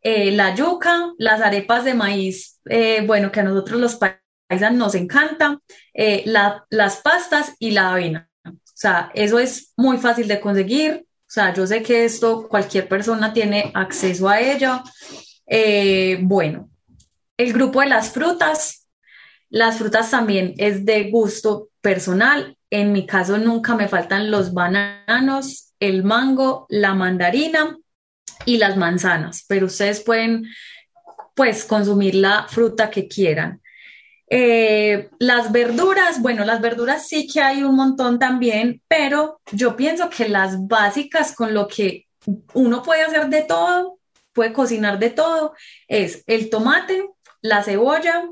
eh, 0.03 0.33
la 0.33 0.55
yuca, 0.55 1.13
las 1.17 1.41
arepas 1.41 1.85
de 1.85 1.95
maíz, 1.95 2.61
eh, 2.69 3.05
bueno, 3.07 3.31
que 3.31 3.41
a 3.41 3.45
nosotros 3.45 3.81
los 3.81 3.95
paisas 3.97 4.73
nos 4.73 4.97
encantan, 4.97 5.61
eh, 5.95 6.25
las 6.27 6.97
pastas 7.03 7.55
y 7.61 7.71
la 7.71 7.93
avena. 7.93 8.29
O 8.45 8.51
sea, 8.75 9.13
eso 9.15 9.39
es 9.39 9.73
muy 9.77 9.99
fácil 9.99 10.27
de 10.27 10.41
conseguir. 10.41 11.07
O 11.07 11.31
sea, 11.33 11.55
yo 11.55 11.67
sé 11.67 11.83
que 11.83 12.05
esto 12.05 12.49
cualquier 12.49 12.89
persona 12.89 13.33
tiene 13.33 13.71
acceso 13.75 14.29
a 14.29 14.41
ello. 14.41 14.83
bueno, 16.23 16.69
el 17.37 17.53
grupo 17.53 17.81
de 17.81 17.87
las 17.87 18.11
frutas. 18.11 18.82
Las 19.53 19.77
frutas 19.77 20.11
también 20.11 20.55
es 20.57 20.87
de 20.87 21.11
gusto 21.11 21.69
personal. 21.83 22.57
En 22.71 22.91
mi 22.91 23.05
caso 23.05 23.37
nunca 23.37 23.75
me 23.77 23.87
faltan 23.87 24.31
los 24.31 24.55
bananos, 24.55 25.75
el 25.79 26.05
mango, 26.05 26.65
la 26.71 26.95
mandarina 26.95 27.77
y 28.47 28.57
las 28.57 28.79
manzanas, 28.79 29.45
pero 29.47 29.67
ustedes 29.67 30.01
pueden 30.01 30.47
pues 31.35 31.67
consumir 31.67 32.15
la 32.15 32.47
fruta 32.49 32.88
que 32.88 33.07
quieran. 33.07 33.61
Eh, 34.27 35.11
las 35.19 35.53
verduras, 35.53 36.23
bueno, 36.23 36.47
las 36.47 36.62
verduras 36.62 37.07
sí 37.07 37.27
que 37.27 37.43
hay 37.43 37.62
un 37.62 37.77
montón 37.77 38.19
también, 38.19 38.81
pero 38.88 39.43
yo 39.53 39.77
pienso 39.77 40.09
que 40.09 40.31
las 40.31 40.67
básicas 40.67 41.35
con 41.35 41.53
lo 41.53 41.69
que 41.69 42.07
uno 42.55 42.83
puede 42.83 43.03
hacer 43.03 43.29
de 43.29 43.43
todo, 43.43 43.99
puede 44.33 44.55
cocinar 44.55 44.99
de 44.99 45.11
todo, 45.11 45.53
es 45.88 46.25
el 46.27 46.49
tomate, 46.49 47.07
la 47.43 47.62
cebolla, 47.62 48.25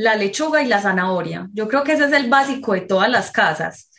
la 0.00 0.16
lechuga 0.16 0.62
y 0.62 0.66
la 0.66 0.80
zanahoria. 0.80 1.48
Yo 1.52 1.68
creo 1.68 1.84
que 1.84 1.92
ese 1.92 2.06
es 2.06 2.12
el 2.12 2.30
básico 2.30 2.72
de 2.72 2.80
todas 2.80 3.10
las 3.10 3.30
casas. 3.30 3.90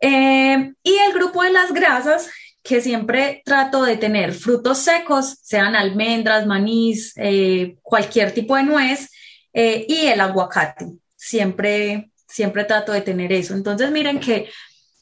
Eh, 0.00 0.72
y 0.82 0.94
el 0.96 1.12
grupo 1.12 1.44
de 1.44 1.52
las 1.52 1.72
grasas, 1.72 2.28
que 2.60 2.80
siempre 2.80 3.40
trato 3.44 3.84
de 3.84 3.96
tener 3.96 4.32
frutos 4.32 4.78
secos, 4.78 5.38
sean 5.40 5.76
almendras, 5.76 6.44
manís, 6.44 7.12
eh, 7.16 7.76
cualquier 7.82 8.32
tipo 8.32 8.56
de 8.56 8.64
nuez, 8.64 9.10
eh, 9.52 9.86
y 9.88 10.06
el 10.06 10.20
aguacate. 10.20 10.86
Siempre, 11.14 12.10
siempre 12.26 12.64
trato 12.64 12.90
de 12.90 13.02
tener 13.02 13.32
eso. 13.32 13.54
Entonces, 13.54 13.92
miren 13.92 14.18
que 14.18 14.50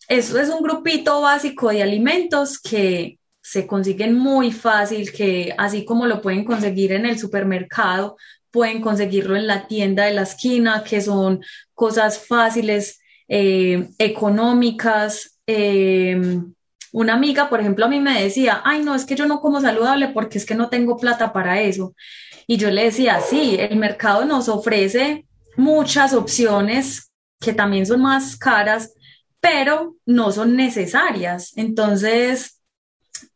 eso 0.06 0.38
es 0.38 0.50
un 0.50 0.62
grupito 0.62 1.22
básico 1.22 1.70
de 1.70 1.83
alimentos 1.83 2.61
que 2.61 3.18
se 3.40 3.66
consiguen 3.66 4.18
muy 4.18 4.52
fácil, 4.52 5.11
que 5.12 5.54
así 5.56 5.87
como 5.87 6.06
lo 6.06 6.20
pueden 6.20 6.44
conseguir 6.44 6.92
en 6.92 7.06
el 7.06 7.18
supermercado, 7.18 8.18
pueden 8.50 8.80
conseguirlo 8.80 9.36
en 9.36 9.46
la 9.46 9.66
tienda 9.66 10.04
de 10.04 10.14
la 10.14 10.22
esquina, 10.22 10.84
que 10.84 11.00
son 11.00 11.42
cosas 11.74 12.18
fáciles, 12.26 13.00
eh, 13.28 13.88
económicas 13.98 15.38
una 16.92 17.14
amiga, 17.14 17.48
por 17.48 17.60
ejemplo, 17.60 17.84
a 17.84 17.88
mí 17.88 18.00
me 18.00 18.22
decía, 18.22 18.62
ay, 18.64 18.82
no, 18.82 18.94
es 18.94 19.04
que 19.04 19.14
yo 19.14 19.26
no 19.26 19.40
como 19.40 19.60
saludable 19.60 20.08
porque 20.08 20.38
es 20.38 20.46
que 20.46 20.54
no 20.54 20.68
tengo 20.68 20.96
plata 20.96 21.32
para 21.32 21.60
eso. 21.60 21.94
Y 22.46 22.56
yo 22.56 22.70
le 22.70 22.84
decía, 22.84 23.20
sí, 23.20 23.56
el 23.58 23.76
mercado 23.76 24.24
nos 24.24 24.48
ofrece 24.48 25.24
muchas 25.56 26.14
opciones 26.14 27.12
que 27.40 27.52
también 27.52 27.86
son 27.86 28.02
más 28.02 28.36
caras, 28.36 28.92
pero 29.40 29.96
no 30.04 30.32
son 30.32 30.56
necesarias. 30.56 31.52
Entonces, 31.56 32.60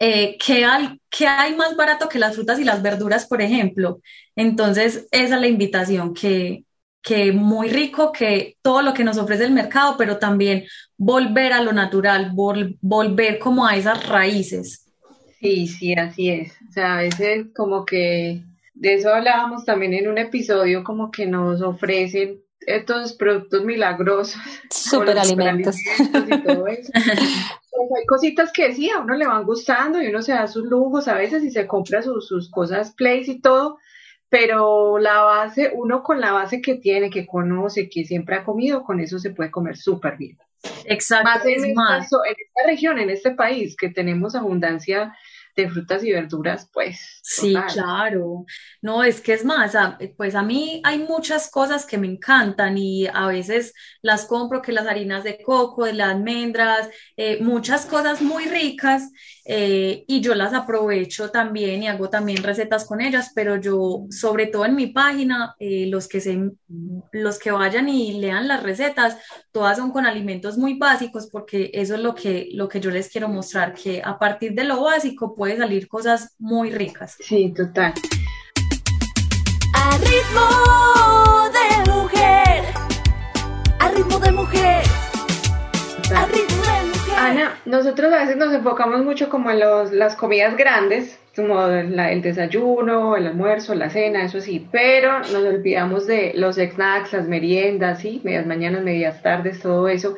eh, 0.07 0.37
¿qué, 0.45 0.67
hay, 0.67 1.01
¿qué 1.09 1.27
hay 1.27 1.55
más 1.57 1.77
barato 1.77 2.11
que 2.11 2.19
las 2.19 2.35
frutas 2.35 2.59
y 2.61 2.65
las 2.65 2.83
verduras, 2.83 3.25
por 3.25 3.41
ejemplo? 3.41 4.03
Entonces, 4.37 5.09
esa 5.11 5.35
es 5.37 5.41
la 5.41 5.47
invitación 5.47 6.13
que, 6.13 6.65
que 7.01 7.33
muy 7.33 7.69
rico, 7.71 8.13
que 8.13 8.59
todo 8.61 8.83
lo 8.83 8.93
que 8.93 9.03
nos 9.03 9.17
ofrece 9.17 9.45
el 9.45 9.53
mercado, 9.53 9.97
pero 9.97 10.19
también 10.19 10.65
volver 10.99 11.55
a 11.55 11.63
lo 11.63 11.73
natural, 11.73 12.33
volver 12.35 13.39
como 13.39 13.67
a 13.67 13.77
esas 13.77 14.07
raíces. 14.07 14.93
Sí, 15.41 15.67
sí, 15.69 15.95
así 15.95 16.29
es. 16.29 16.53
O 16.69 16.73
sea, 16.73 16.99
a 16.99 17.01
veces 17.01 17.47
como 17.57 17.87
que 17.87 18.43
de 18.75 18.95
eso 18.95 19.09
hablábamos 19.09 19.65
también 19.65 19.95
en 19.95 20.09
un 20.09 20.19
episodio, 20.19 20.85
como 20.85 21.11
que 21.11 21.25
nos 21.25 21.63
ofrecen 21.63 22.43
estos 22.61 23.15
productos 23.15 23.65
milagrosos. 23.65 24.39
Superalimentos. 24.69 25.77
y 25.79 26.43
todo 26.43 26.67
eso. 26.67 26.93
Pues 27.77 27.91
hay 27.97 28.07
cositas 28.07 28.53
que 28.53 28.73
sí, 28.73 28.89
a 28.91 29.01
uno 29.01 29.15
le 29.15 29.27
van 29.27 29.45
gustando 29.45 30.01
y 30.01 30.07
uno 30.07 30.23
se 30.23 30.33
da 30.33 30.47
sus 30.47 30.65
lujos 30.65 31.09
a 31.09 31.15
veces 31.15 31.43
y 31.43 31.51
se 31.51 31.67
compra 31.67 32.03
sus, 32.03 32.29
sus 32.29 32.51
cosas 32.51 32.93
place 32.93 33.33
y 33.33 33.41
todo, 33.41 33.79
pero 34.29 34.99
la 34.99 35.23
base, 35.23 35.73
uno 35.75 36.03
con 36.03 36.21
la 36.21 36.33
base 36.33 36.61
que 36.61 36.77
tiene, 36.77 37.11
que 37.11 37.27
conoce, 37.27 37.89
que 37.89 38.05
siempre 38.05 38.37
ha 38.37 38.45
comido, 38.45 38.85
con 38.85 39.01
eso 39.01 39.19
se 39.19 39.31
puede 39.31 39.51
comer 39.51 39.77
súper 39.77 40.17
bien. 40.17 40.39
Exacto. 40.85 41.25
Más 41.25 41.45
en, 41.45 41.65
esta, 41.65 41.97
en 41.97 42.37
esta 42.39 42.67
región, 42.67 42.99
en 42.99 43.11
este 43.11 43.33
país, 43.33 43.77
que 43.77 43.89
tenemos 43.89 44.35
abundancia 44.35 45.15
de 45.57 45.71
frutas 45.71 46.03
y 46.05 46.13
verduras, 46.13 46.69
pues. 46.73 47.01
Sí, 47.23 47.55
claro. 47.73 48.45
No, 48.83 49.03
es 49.03 49.21
que 49.21 49.33
es 49.35 49.45
más, 49.45 49.75
pues 50.17 50.35
a 50.35 50.43
mí 50.43 50.81
hay 50.85 50.99
muchas 50.99 51.51
cosas 51.51 51.87
que 51.87 51.99
me 51.99 52.07
encantan 52.07 52.77
y 52.79 53.07
a 53.07 53.27
veces 53.27 53.73
las 54.03 54.27
compro, 54.27 54.63
que 54.63 54.73
las 54.73 54.87
harinas 54.87 55.25
de 55.25 55.43
coco, 55.43 55.85
de 55.85 55.95
las 55.95 56.11
almendras, 56.11 56.89
eh, 57.17 57.43
muchas 57.43 57.87
cosas 57.87 58.21
muy 58.21 58.45
ricas 58.47 59.11
eh, 59.47 60.05
y 60.07 60.21
yo 60.21 60.35
las 60.35 60.55
aprovecho 60.55 61.31
también 61.31 61.83
y 61.83 61.89
hago 61.89 62.09
también 62.09 62.43
recetas 62.43 62.87
con 62.87 63.01
ellas, 63.03 63.33
pero 63.35 63.57
yo, 63.57 64.07
sobre 64.11 64.47
todo 64.47 64.65
en 64.65 64.75
mi 64.75 64.87
página, 64.87 65.55
eh, 65.59 65.87
los, 65.87 66.09
que 66.09 66.21
se, 66.21 66.51
los 67.13 67.39
que 67.39 67.51
vayan 67.51 67.89
y 67.89 68.15
lean 68.15 68.49
las 68.49 68.63
recetas, 68.63 69.19
todas 69.53 69.77
son 69.77 69.91
con 69.91 70.07
alimentos 70.07 70.57
muy 70.57 70.79
básicos 70.79 71.29
porque 71.31 71.71
eso 71.75 71.95
es 71.95 72.01
lo 72.01 72.15
que, 72.15 72.49
lo 72.53 72.69
que 72.69 72.81
yo 72.81 72.91
les 72.91 73.11
quiero 73.11 73.29
mostrar, 73.29 73.75
que 73.75 74.01
a 74.03 74.19
partir 74.19 74.55
de 74.55 74.65
lo 74.65 74.83
básico 74.83 75.35
puede 75.35 75.59
salir 75.59 75.89
cosas 75.89 76.35
muy 76.39 76.71
ricas. 76.71 77.17
Sí, 77.21 77.53
total. 77.55 77.93
A 79.75 79.99
ritmo 79.99 81.51
de 81.53 81.91
mujer, 81.93 82.65
a 83.79 83.89
ritmo 83.89 84.19
de 84.19 84.33
mujer, 84.33 84.85
a 86.15 86.27
ritmo 86.27 86.33
de 86.33 86.33
mujer. 86.33 86.44
Ana, 87.25 87.59
nosotros 87.65 88.13
a 88.13 88.21
veces 88.21 88.37
nos 88.37 88.53
enfocamos 88.53 89.03
mucho 89.03 89.31
como 89.31 89.51
en 89.51 89.61
los, 89.61 89.93
las 89.93 90.15
comidas 90.15 90.57
grandes, 90.57 91.19
como 91.35 91.67
el 91.67 92.23
desayuno, 92.23 93.17
el 93.17 93.27
almuerzo, 93.27 93.75
la 93.75 93.89
cena, 93.89 94.25
eso 94.25 94.41
sí, 94.41 94.69
pero 94.71 95.21
nos 95.21 95.35
olvidamos 95.35 96.07
de 96.07 96.33
los 96.35 96.57
snacks, 96.57 97.15
las 97.15 97.27
meriendas, 97.27 98.01
sí, 98.01 98.21
medias 98.25 98.47
mañanas, 98.47 98.83
medias 98.83 99.23
tardes, 99.23 99.61
todo 99.61 99.89
eso. 99.89 100.17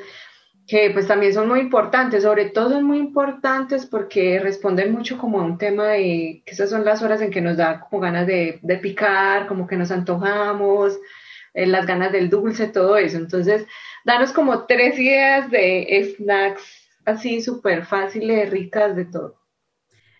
que 0.66 0.90
pues 0.90 1.06
también 1.06 1.32
son 1.32 1.48
muy 1.48 1.60
importantes, 1.60 2.24
sobre 2.24 2.46
todo 2.46 2.70
son 2.70 2.84
muy 2.84 2.98
importantes 2.98 3.86
porque 3.86 4.40
responden 4.40 4.92
mucho 4.92 5.16
como 5.16 5.40
a 5.40 5.44
un 5.44 5.58
tema 5.58 5.88
de 5.88 6.42
que 6.44 6.52
esas 6.52 6.70
son 6.70 6.84
las 6.84 7.02
horas 7.02 7.20
en 7.22 7.30
que 7.30 7.40
nos 7.40 7.56
da 7.56 7.80
como 7.80 8.02
ganas 8.02 8.26
de, 8.26 8.58
de 8.62 8.76
picar, 8.78 9.46
como 9.46 9.66
que 9.68 9.76
nos 9.76 9.92
antojamos, 9.92 10.98
eh, 11.54 11.66
las 11.66 11.86
ganas 11.86 12.10
del 12.12 12.28
dulce, 12.30 12.66
todo 12.66 12.96
eso. 12.96 13.16
Entonces, 13.16 13.64
danos 14.04 14.32
como 14.32 14.66
tres 14.66 14.98
ideas 14.98 15.50
de 15.50 16.16
snacks 16.16 16.85
así 17.06 17.40
súper 17.40 17.86
fáciles, 17.86 18.50
ricas, 18.50 18.94
de 18.94 19.06
todo. 19.06 19.40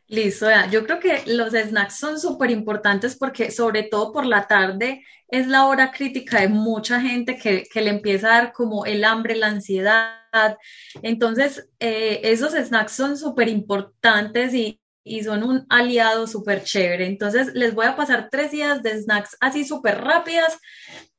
Listo, 0.08 0.46
yo 0.70 0.84
creo 0.84 1.00
que 1.00 1.24
los 1.26 1.52
snacks 1.52 1.96
son 1.96 2.20
súper 2.20 2.52
importantes 2.52 3.16
porque 3.16 3.50
sobre 3.50 3.82
todo 3.82 4.12
por 4.12 4.24
la 4.24 4.46
tarde 4.46 5.04
es 5.28 5.48
la 5.48 5.66
hora 5.66 5.90
crítica 5.90 6.40
de 6.40 6.48
mucha 6.48 7.00
gente 7.00 7.36
que, 7.36 7.64
que 7.64 7.80
le 7.80 7.90
empieza 7.90 8.28
a 8.28 8.42
dar 8.42 8.52
como 8.52 8.86
el 8.86 9.04
hambre, 9.04 9.34
la 9.34 9.48
ansiedad. 9.48 10.56
Entonces, 11.02 11.68
eh, 11.80 12.20
esos 12.22 12.52
snacks 12.52 12.92
son 12.92 13.18
súper 13.18 13.48
importantes 13.48 14.54
y, 14.54 14.80
y 15.02 15.24
son 15.24 15.42
un 15.42 15.66
aliado 15.68 16.28
súper 16.28 16.62
chévere. 16.62 17.06
Entonces, 17.06 17.52
les 17.54 17.74
voy 17.74 17.86
a 17.86 17.96
pasar 17.96 18.28
tres 18.30 18.52
días 18.52 18.84
de 18.84 19.02
snacks 19.02 19.36
así 19.40 19.64
súper 19.64 20.02
rápidas 20.02 20.56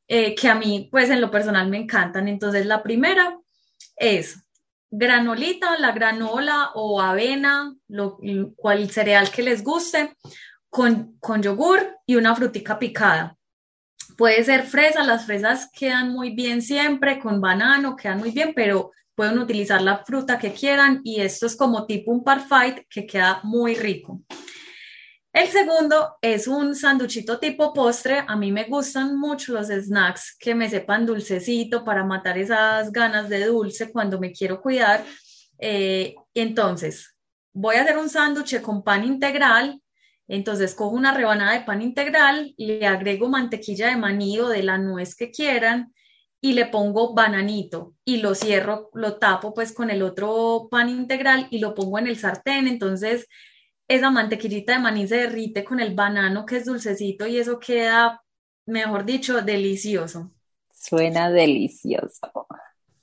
eh, 0.07 0.33
que 0.35 0.47
a 0.47 0.55
mí, 0.55 0.87
pues 0.89 1.09
en 1.09 1.19
lo 1.19 1.29
personal 1.29 1.69
me 1.69 1.77
encantan. 1.77 2.29
Entonces, 2.29 2.65
la 2.65 2.81
primera 2.81 3.37
es 3.97 4.46
granolita, 4.97 5.77
la 5.77 5.91
granola 5.91 6.71
o 6.73 6.99
avena, 6.99 7.73
lo, 7.87 8.17
cual 8.55 8.89
cereal 8.89 9.29
que 9.29 9.43
les 9.43 9.63
guste, 9.63 10.15
con, 10.69 11.17
con 11.19 11.41
yogur 11.41 11.97
y 12.05 12.15
una 12.15 12.35
frutica 12.35 12.79
picada. 12.79 13.35
Puede 14.17 14.43
ser 14.43 14.63
fresa, 14.63 15.03
las 15.03 15.25
fresas 15.25 15.69
quedan 15.71 16.11
muy 16.11 16.31
bien 16.31 16.61
siempre, 16.61 17.19
con 17.19 17.39
banano 17.39 17.95
quedan 17.95 18.17
muy 18.17 18.31
bien, 18.31 18.53
pero 18.55 18.91
pueden 19.13 19.37
utilizar 19.37 19.81
la 19.81 20.03
fruta 20.03 20.39
que 20.39 20.53
quieran 20.53 21.01
y 21.03 21.21
esto 21.21 21.45
es 21.45 21.55
como 21.55 21.85
tipo 21.85 22.11
un 22.11 22.23
parfait 22.23 22.85
que 22.89 23.05
queda 23.05 23.41
muy 23.43 23.75
rico. 23.75 24.21
El 25.37 25.49
segundo 25.49 26.17
es 26.19 26.47
un 26.47 26.73
sanduchito 26.73 27.37
tipo 27.37 27.71
postre. 27.71 28.23
A 28.27 28.35
mí 28.35 28.51
me 28.51 28.63
gustan 28.63 29.19
mucho 29.19 29.53
los 29.53 29.67
snacks 29.67 30.35
que 30.39 30.55
me 30.55 30.67
sepan 30.67 31.05
dulcecito 31.05 31.85
para 31.85 32.03
matar 32.03 32.39
esas 32.39 32.91
ganas 32.91 33.29
de 33.29 33.45
dulce 33.45 33.91
cuando 33.91 34.19
me 34.19 34.31
quiero 34.31 34.59
cuidar. 34.59 35.05
Eh, 35.59 36.15
entonces, 36.33 37.15
voy 37.53 37.75
a 37.75 37.83
hacer 37.83 37.99
un 37.99 38.09
sándwich 38.09 38.59
con 38.61 38.83
pan 38.83 39.03
integral. 39.03 39.79
Entonces, 40.27 40.73
cojo 40.73 40.95
una 40.95 41.13
rebanada 41.13 41.53
de 41.53 41.65
pan 41.65 41.83
integral, 41.83 42.55
le 42.57 42.87
agrego 42.87 43.29
mantequilla 43.29 43.89
de 43.89 43.97
maní 43.97 44.39
o 44.39 44.49
de 44.49 44.63
la 44.63 44.79
nuez 44.79 45.15
que 45.15 45.29
quieran 45.29 45.93
y 46.41 46.53
le 46.53 46.65
pongo 46.65 47.13
bananito 47.13 47.93
y 48.03 48.17
lo 48.17 48.33
cierro, 48.33 48.89
lo 48.95 49.17
tapo 49.17 49.53
pues 49.53 49.71
con 49.71 49.91
el 49.91 50.01
otro 50.01 50.67
pan 50.71 50.89
integral 50.89 51.47
y 51.51 51.59
lo 51.59 51.75
pongo 51.75 51.99
en 51.99 52.07
el 52.07 52.17
sartén. 52.17 52.67
Entonces, 52.67 53.27
esa 53.87 54.11
mantequillita 54.11 54.73
de 54.73 54.79
maní 54.79 55.07
se 55.07 55.17
derrite 55.17 55.63
con 55.63 55.79
el 55.79 55.95
banano 55.95 56.45
que 56.45 56.57
es 56.57 56.65
dulcecito 56.65 57.25
y 57.27 57.37
eso 57.37 57.59
queda, 57.59 58.21
mejor 58.65 59.05
dicho, 59.05 59.41
delicioso. 59.41 60.31
Suena 60.71 61.29
delicioso. 61.31 62.47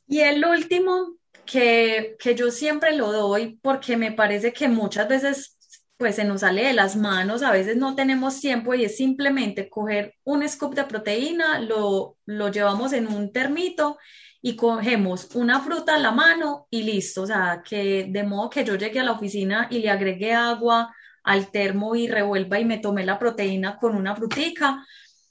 Y 0.07 0.21
el 0.21 0.45
último 0.45 1.17
que, 1.45 2.17
que 2.19 2.35
yo 2.35 2.51
siempre 2.51 2.97
lo 2.97 3.13
doy 3.13 3.59
porque 3.63 3.97
me 3.97 4.13
parece 4.13 4.53
que 4.53 4.69
muchas 4.69 5.09
veces 5.09 5.57
pues 5.97 6.17
se 6.17 6.25
nos 6.25 6.41
sale 6.41 6.65
de 6.65 6.73
las 6.73 6.97
manos, 6.97 7.43
a 7.43 7.53
veces 7.53 7.77
no 7.77 7.95
tenemos 7.95 8.41
tiempo 8.41 8.75
y 8.75 8.85
es 8.85 8.97
simplemente 8.97 9.71
coger 9.71 10.15
un 10.25 10.47
scoop 10.49 10.75
de 10.75 10.85
proteína, 10.85 11.61
lo, 11.61 12.19
lo 12.27 12.49
llevamos 12.51 12.93
en 12.93 13.07
un 13.07 13.33
termito 13.33 13.97
y 14.47 14.57
cogemos 14.57 15.35
una 15.37 15.59
fruta 15.61 15.95
a 15.95 15.99
la 15.99 16.11
mano 16.11 16.67
y 16.69 16.83
listo, 16.83 17.23
o 17.23 17.27
sea, 17.27 17.63
que 17.67 18.09
de 18.11 18.25
modo 18.25 18.51
que 18.51 18.63
yo 18.63 18.75
llegue 18.75 19.01
a 19.01 19.05
la 19.05 19.13
oficina 19.13 19.69
y 19.71 19.79
le 19.79 19.89
agregue 19.89 20.35
agua 20.35 20.95
al 21.23 21.51
termo 21.51 21.97
y 21.97 22.09
revuelva 22.09 22.61
y 22.61 22.67
me 22.67 22.77
tomé 22.77 23.07
la 23.07 23.19
proteína 23.19 23.79
con 23.79 23.97
una 23.97 24.15
frutica. 24.15 24.85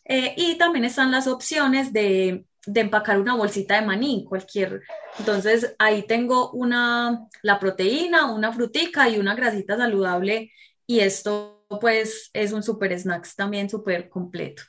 Eh, 0.04 0.34
y 0.36 0.58
también 0.58 0.86
están 0.86 1.12
las 1.12 1.28
opciones 1.28 1.94
de, 1.94 2.46
de, 2.66 2.82
empacar 2.82 3.20
una 3.20 3.36
bolsita 3.36 3.80
de 3.80 3.86
maní, 3.86 4.26
cualquier. 4.28 4.82
Entonces 5.20 5.76
ahí 5.78 6.08
tengo 6.08 6.50
una, 6.50 7.28
la 7.44 7.60
proteína, 7.60 8.32
una 8.32 8.52
frutica 8.52 9.08
y 9.10 9.20
una 9.20 9.36
grasita 9.36 9.78
saludable 9.78 10.52
y 10.88 11.02
esto 11.02 11.68
pues 11.80 12.32
es 12.34 12.52
un 12.52 12.64
super 12.64 13.00
snacks 13.00 13.36
también 13.36 13.70
súper 13.70 14.10
completo. 14.10 14.64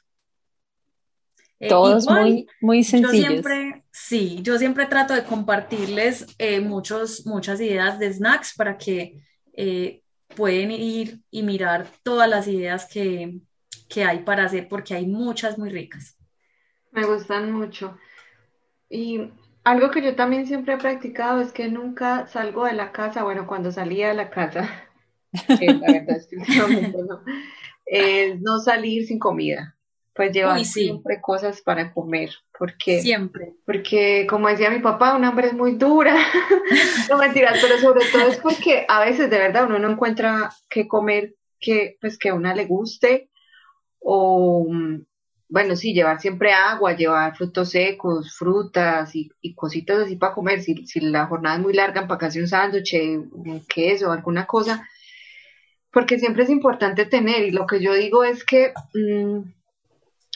Eh, 1.65 1.69
Todos 1.69 2.07
muy, 2.07 2.47
muy 2.61 2.85
sencillos. 2.85 3.23
Yo 3.23 3.29
siempre, 3.31 3.85
sí, 3.91 4.39
yo 4.43 4.59
siempre 4.59 4.85
trato 4.85 5.15
de 5.15 5.25
compartirles 5.25 6.27
eh, 6.39 6.61
muchos, 6.61 7.25
muchas 7.27 7.59
ideas 7.59 7.99
de 7.99 8.13
snacks 8.13 8.55
para 8.55 8.77
que 8.77 9.23
eh, 9.55 10.03
pueden 10.37 10.71
ir 10.73 11.21
y 11.31 11.43
mirar 11.43 11.87
todas 12.03 12.29
las 12.29 12.49
ideas 12.49 12.87
que, 12.87 13.39
que 13.89 14.05
hay 14.05 14.19
para 14.25 14.45
hacer, 14.45 14.69
porque 14.69 14.95
hay 14.95 15.07
muchas 15.07 15.57
muy 15.57 15.71
ricas. 15.71 16.19
Me 16.93 17.07
gustan 17.07 17.51
mucho. 17.51 17.97
Y 18.91 19.31
algo 19.65 19.91
que 19.91 20.03
yo 20.03 20.15
también 20.15 20.47
siempre 20.47 20.75
he 20.75 20.79
practicado 20.79 21.41
es 21.41 21.51
que 21.51 21.69
nunca 21.71 22.27
salgo 22.27 22.67
de 22.67 22.75
la 22.75 22.93
casa, 22.93 23.23
bueno, 23.23 23.47
cuando 23.47 23.73
salía 23.73 24.09
de 24.09 24.15
la 24.15 24.29
casa, 24.29 24.69
la 25.49 25.93
verdad 25.93 26.17
es 26.17 26.27
que 26.27 26.37
no, 26.37 27.23
es 27.87 28.41
no 28.43 28.59
salir 28.59 29.07
sin 29.07 29.19
comida 29.19 29.74
pues 30.15 30.33
llevar 30.33 30.65
siempre 30.65 31.21
cosas 31.21 31.61
para 31.61 31.93
comer, 31.93 32.31
porque 32.57 33.01
siempre, 33.01 33.55
porque 33.67 34.27
como 34.29 34.49
decía 34.49 34.71
mi 34.71 34.79
papá, 34.79 35.17
un 35.17 35.25
hambre 35.25 35.49
es 35.49 35.55
muy 35.55 35.75
dura, 35.75 36.15
no 37.11 37.19
mentiras, 37.19 37.59
pero 37.61 37.79
sobre 37.79 38.05
todo 38.11 38.29
es 38.29 38.37
porque 38.39 38.87
a 38.89 39.05
veces 39.05 39.29
de 39.29 39.39
verdad 39.39 39.67
uno 39.67 39.79
no 39.79 39.91
encuentra 39.91 40.53
qué 40.69 40.87
comer 40.87 41.35
que 41.59 41.97
pues 42.01 42.17
que 42.17 42.29
a 42.29 42.35
una 42.35 42.55
le 42.55 42.67
guste 42.67 43.29
o 43.99 44.67
bueno, 45.55 45.77
sí, 45.77 45.95
llevar 45.95 46.21
siempre 46.21 46.53
agua, 46.53 46.97
llevar 46.97 47.37
frutos 47.37 47.71
secos, 47.71 48.35
frutas 48.37 49.15
y, 49.15 49.31
y 49.41 49.55
cositas 49.55 50.01
así 50.01 50.17
para 50.17 50.35
comer. 50.35 50.61
Si, 50.63 50.87
si, 50.87 50.99
la 50.99 51.27
jornada 51.27 51.57
es 51.57 51.63
muy 51.63 51.73
larga, 51.73 52.09
para 52.09 52.19
casi 52.19 52.41
un 52.41 52.49
sándwich, 52.49 52.95
un 52.95 53.63
queso, 53.69 54.11
alguna 54.11 54.47
cosa, 54.47 54.89
porque 55.93 56.19
siempre 56.19 56.43
es 56.43 56.51
importante 56.51 57.07
tener. 57.07 57.45
Y 57.45 57.53
lo 57.53 57.69
que 57.69 57.81
yo 57.81 57.95
digo 57.95 58.25
es 58.25 58.45
que 58.45 58.73
mmm, 58.95 59.43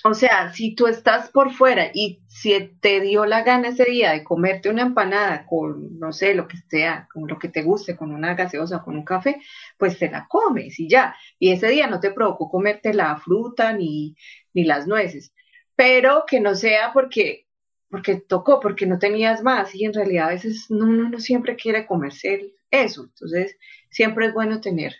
o 0.05 0.15
sea, 0.15 0.53
si 0.53 0.75
tú 0.75 0.87
estás 0.87 1.31
por 1.31 1.53
fuera 1.53 1.91
y 1.93 2.23
si 2.29 2.59
te 2.81 3.01
dio 3.01 3.27
la 3.27 3.43
gana 3.43 3.69
ese 3.69 3.85
día 3.85 4.13
de 4.13 4.23
comerte 4.23 4.71
una 4.71 4.83
empanada 4.83 5.45
con, 5.47 5.99
no 5.99 6.13
sé, 6.13 6.35
lo 6.35 6.47
que 6.47 6.57
sea, 6.69 7.09
con 7.13 7.27
lo 7.27 7.39
que 7.39 7.49
te 7.49 7.63
guste, 7.63 7.97
con 7.97 8.13
una 8.13 8.35
gaseosa, 8.35 8.83
con 8.83 8.97
un 8.97 9.05
café, 9.05 9.41
pues 9.77 9.99
te 9.99 10.11
la 10.11 10.27
comes 10.29 10.79
y 10.79 10.89
ya. 10.89 11.17
Y 11.39 11.51
ese 11.51 11.69
día 11.69 11.89
no 11.89 12.01
te 12.01 12.13
provocó 12.13 12.49
comerte 12.49 12.95
la 12.95 13.17
fruta 13.17 13.73
ni, 13.73 14.17
ni 14.55 14.65
las 14.65 14.87
nueces. 14.87 15.33
Pero 15.75 16.25
que 16.27 16.41
no 16.41 16.55
sea 16.55 16.93
porque, 16.93 17.47
porque 17.91 18.17
tocó, 18.17 18.61
porque 18.61 18.87
no 18.87 18.99
tenías 18.99 19.43
más. 19.43 19.75
Y 19.75 19.85
en 19.85 19.95
realidad 19.95 20.29
a 20.29 20.33
veces 20.33 20.67
uno 20.71 21.09
no 21.09 21.21
siempre 21.21 21.57
quiere 21.57 21.87
comerse 21.87 22.55
eso. 22.71 23.05
Entonces, 23.05 23.57
siempre 23.91 24.27
es 24.27 24.35
bueno 24.35 24.61
tener 24.61 24.95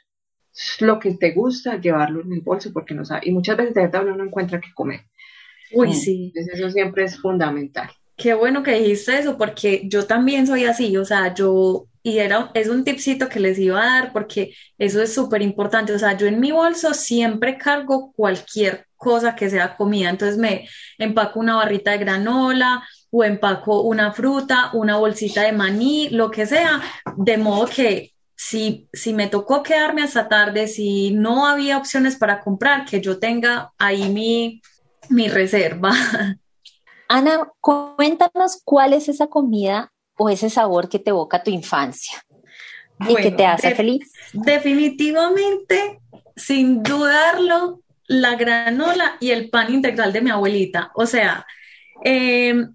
lo 0.81 0.99
que 0.99 1.15
te 1.15 1.33
gusta, 1.33 1.81
llevarlo 1.81 2.23
en 2.23 2.33
el 2.33 2.41
bolso 2.41 2.73
porque 2.73 2.95
no 2.95 3.05
sabe. 3.05 3.23
Y 3.25 3.33
muchas 3.33 3.57
veces 3.57 3.75
de 3.75 3.83
verdad 3.83 4.05
uno 4.05 4.17
no 4.17 4.25
encuentra 4.25 4.61
qué 4.61 4.69
comer. 4.75 5.03
Uy, 5.73 5.93
sí. 5.93 6.33
Entonces 6.35 6.59
eso 6.59 6.71
siempre 6.71 7.05
es 7.05 7.19
fundamental. 7.19 7.91
Qué 8.17 8.35
bueno 8.35 8.65
que 8.65 8.73
dijiste 8.73 9.17
eso, 9.17 9.39
porque 9.39 9.83
yo 9.85 10.05
también 10.07 10.47
soy 10.47 10.65
así, 10.65 10.97
o 10.97 11.05
sea, 11.05 11.35
yo, 11.35 11.87
y 12.03 12.19
era, 12.19 12.51
es 12.55 12.69
un 12.69 12.83
tipcito 12.83 13.29
que 13.29 13.39
les 13.39 13.57
iba 13.61 13.81
a 13.81 14.01
dar, 14.01 14.13
porque 14.13 14.53
eso 14.77 15.01
es 15.01 15.15
súper 15.15 15.41
importante, 15.41 15.93
o 15.93 15.99
sea, 16.01 16.17
yo 16.17 16.27
en 16.27 16.41
mi 16.41 16.51
bolso 16.51 16.95
siempre 16.95 17.57
cargo 17.59 18.13
cualquier 18.17 18.87
cosa 18.97 19.37
que 19.37 19.49
sea 19.49 19.77
comida, 19.77 20.11
entonces 20.11 20.37
me 20.37 20.69
empaco 20.99 21.39
una 21.39 21.55
barrita 21.55 21.93
de 21.93 21.99
granola 21.99 22.83
o 23.11 23.23
empaco 23.23 23.83
una 23.83 24.11
fruta, 24.13 24.71
una 24.73 24.97
bolsita 24.97 25.43
de 25.43 25.53
maní, 25.53 26.09
lo 26.11 26.29
que 26.33 26.45
sea, 26.45 26.83
de 27.17 27.39
modo 27.39 27.69
que 27.69 28.15
si, 28.39 28.89
si 28.93 29.13
me 29.13 29.27
tocó 29.27 29.65
quedarme 29.65 30.03
hasta 30.03 30.29
tarde, 30.29 30.69
si 30.69 31.11
no 31.11 31.45
había 31.45 31.77
opciones 31.77 32.15
para 32.15 32.41
comprar, 32.41 32.85
que 32.85 33.01
yo 33.01 33.19
tenga 33.19 33.73
ahí 33.79 34.09
mi, 34.11 34.63
mi 35.11 35.29
reserva. 35.29 35.91
Ana, 37.09 37.51
cuéntanos 37.61 38.63
cuál 38.65 38.93
es 38.93 39.09
esa 39.09 39.27
comida 39.27 39.93
o 40.17 40.31
ese 40.31 40.51
sabor 40.51 40.89
que 40.89 41.01
te 41.01 41.11
evoca 41.11 41.43
tu 41.43 41.51
infancia 41.51 42.23
y 43.09 43.17
que 43.17 43.33
te 43.33 43.45
hace 43.45 43.75
feliz. 43.75 44.13
Definitivamente, 44.33 45.99
sin 46.37 46.85
dudarlo, 46.85 47.81
la 48.07 48.37
granola 48.37 49.17
y 49.19 49.33
el 49.33 49.51
pan 49.51 49.75
integral 49.75 50.13
de 50.13 50.21
mi 50.21 50.31
abuelita. 50.31 50.93
O 50.95 51.07
sea, 51.07 51.45
eh, 52.05 52.69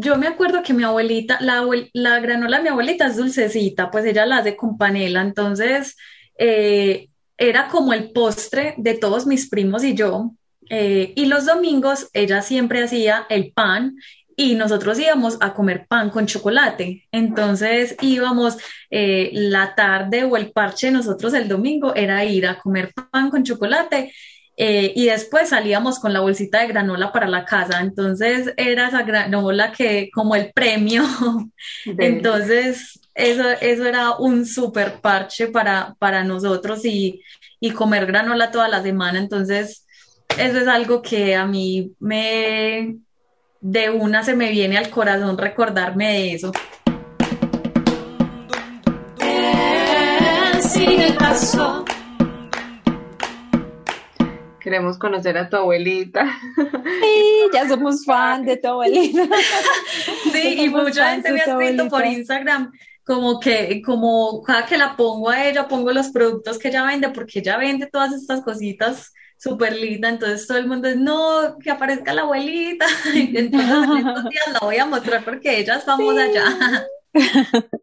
yo 0.00 0.16
me 0.16 0.26
acuerdo 0.26 0.62
que 0.62 0.72
mi 0.72 0.82
abuelita, 0.82 1.38
la, 1.40 1.64
la, 1.92 2.20
granola 2.20 2.56
de 2.58 2.62
mi 2.62 2.68
abuelita 2.70 3.06
es 3.06 3.16
dulcecita, 3.16 3.90
pues 3.90 4.04
ella 4.04 4.26
la 4.26 4.38
hace 4.38 4.56
con 4.56 4.78
panela, 4.78 5.20
entonces 5.20 5.96
eh, 6.38 7.08
era 7.36 7.68
como 7.68 7.92
el 7.92 8.12
postre 8.12 8.74
de 8.78 8.94
todos 8.94 9.26
mis 9.26 9.48
primos 9.48 9.84
y 9.84 9.94
yo. 9.94 10.32
Eh, 10.68 11.12
y 11.16 11.26
los 11.26 11.46
domingos 11.46 12.08
ella 12.12 12.42
siempre 12.42 12.82
hacía 12.82 13.26
el 13.28 13.52
pan 13.52 13.96
y 14.36 14.54
nosotros 14.54 14.98
íbamos 14.98 15.36
a 15.40 15.52
comer 15.52 15.86
pan 15.86 16.10
con 16.10 16.26
chocolate. 16.26 17.06
Entonces 17.12 17.96
íbamos 18.00 18.56
eh, 18.90 19.30
la 19.32 19.74
tarde 19.74 20.24
o 20.24 20.36
el 20.36 20.52
parche 20.52 20.90
nosotros 20.90 21.34
el 21.34 21.48
domingo 21.48 21.94
era 21.94 22.24
ir 22.24 22.46
a 22.46 22.58
comer 22.58 22.92
pan 23.10 23.30
con 23.30 23.44
chocolate 23.44 24.12
eh, 24.62 24.92
y 24.94 25.06
después 25.06 25.48
salíamos 25.48 25.98
con 25.98 26.12
la 26.12 26.20
bolsita 26.20 26.60
de 26.60 26.66
granola 26.66 27.12
para 27.12 27.26
la 27.26 27.46
casa. 27.46 27.80
Entonces 27.80 28.52
era 28.58 28.88
esa 28.88 29.04
granola 29.04 29.72
que 29.72 30.10
como 30.12 30.34
el 30.36 30.52
premio. 30.52 31.02
Entonces 31.86 33.00
eso, 33.14 33.48
eso 33.62 33.86
era 33.86 34.18
un 34.18 34.44
super 34.44 35.00
parche 35.00 35.46
para, 35.46 35.96
para 35.98 36.24
nosotros 36.24 36.84
y, 36.84 37.22
y 37.58 37.70
comer 37.70 38.04
granola 38.04 38.50
toda 38.50 38.68
la 38.68 38.82
semana. 38.82 39.18
Entonces 39.18 39.86
eso 40.36 40.58
es 40.58 40.68
algo 40.68 41.00
que 41.00 41.34
a 41.34 41.46
mí 41.46 41.94
me 41.98 42.98
de 43.62 43.88
una 43.88 44.22
se 44.22 44.36
me 44.36 44.50
viene 44.50 44.76
al 44.76 44.90
corazón 44.90 45.38
recordarme 45.38 46.12
de 46.12 46.34
eso. 46.34 46.52
Queremos 54.60 54.98
conocer 54.98 55.36
a 55.36 55.48
tu 55.48 55.56
abuelita. 55.56 56.38
Sí, 56.54 57.42
ya 57.52 57.68
somos 57.68 58.04
fan 58.04 58.44
de 58.44 58.56
tu 58.56 58.68
abuelita. 58.68 59.22
Sí, 60.32 60.62
y 60.62 60.68
mucha 60.68 61.12
gente 61.12 61.32
me 61.32 61.40
ha 61.40 61.44
escrito 61.44 61.88
por 61.88 62.06
Instagram 62.06 62.70
como 63.04 63.40
que, 63.40 63.82
como 63.82 64.42
cada 64.42 64.66
que 64.66 64.78
la 64.78 64.96
pongo 64.96 65.30
a 65.30 65.48
ella, 65.48 65.66
pongo 65.66 65.90
los 65.92 66.10
productos 66.10 66.58
que 66.58 66.68
ella 66.68 66.84
vende, 66.84 67.08
porque 67.08 67.40
ella 67.40 67.56
vende 67.56 67.86
todas 67.86 68.12
estas 68.12 68.42
cositas 68.42 69.12
súper 69.36 69.74
linda, 69.74 70.08
entonces 70.08 70.46
todo 70.46 70.58
el 70.58 70.68
mundo 70.68 70.86
es, 70.86 70.96
no, 70.96 71.58
que 71.58 71.70
aparezca 71.70 72.12
la 72.12 72.22
abuelita, 72.22 72.86
entonces 73.14 74.06
estos 74.06 74.30
días 74.30 74.52
la 74.52 74.60
voy 74.60 74.76
a 74.76 74.86
mostrar 74.86 75.24
porque 75.24 75.58
ella 75.58 75.76
es 75.76 75.84
famosa 75.84 76.22
allá. 76.22 76.86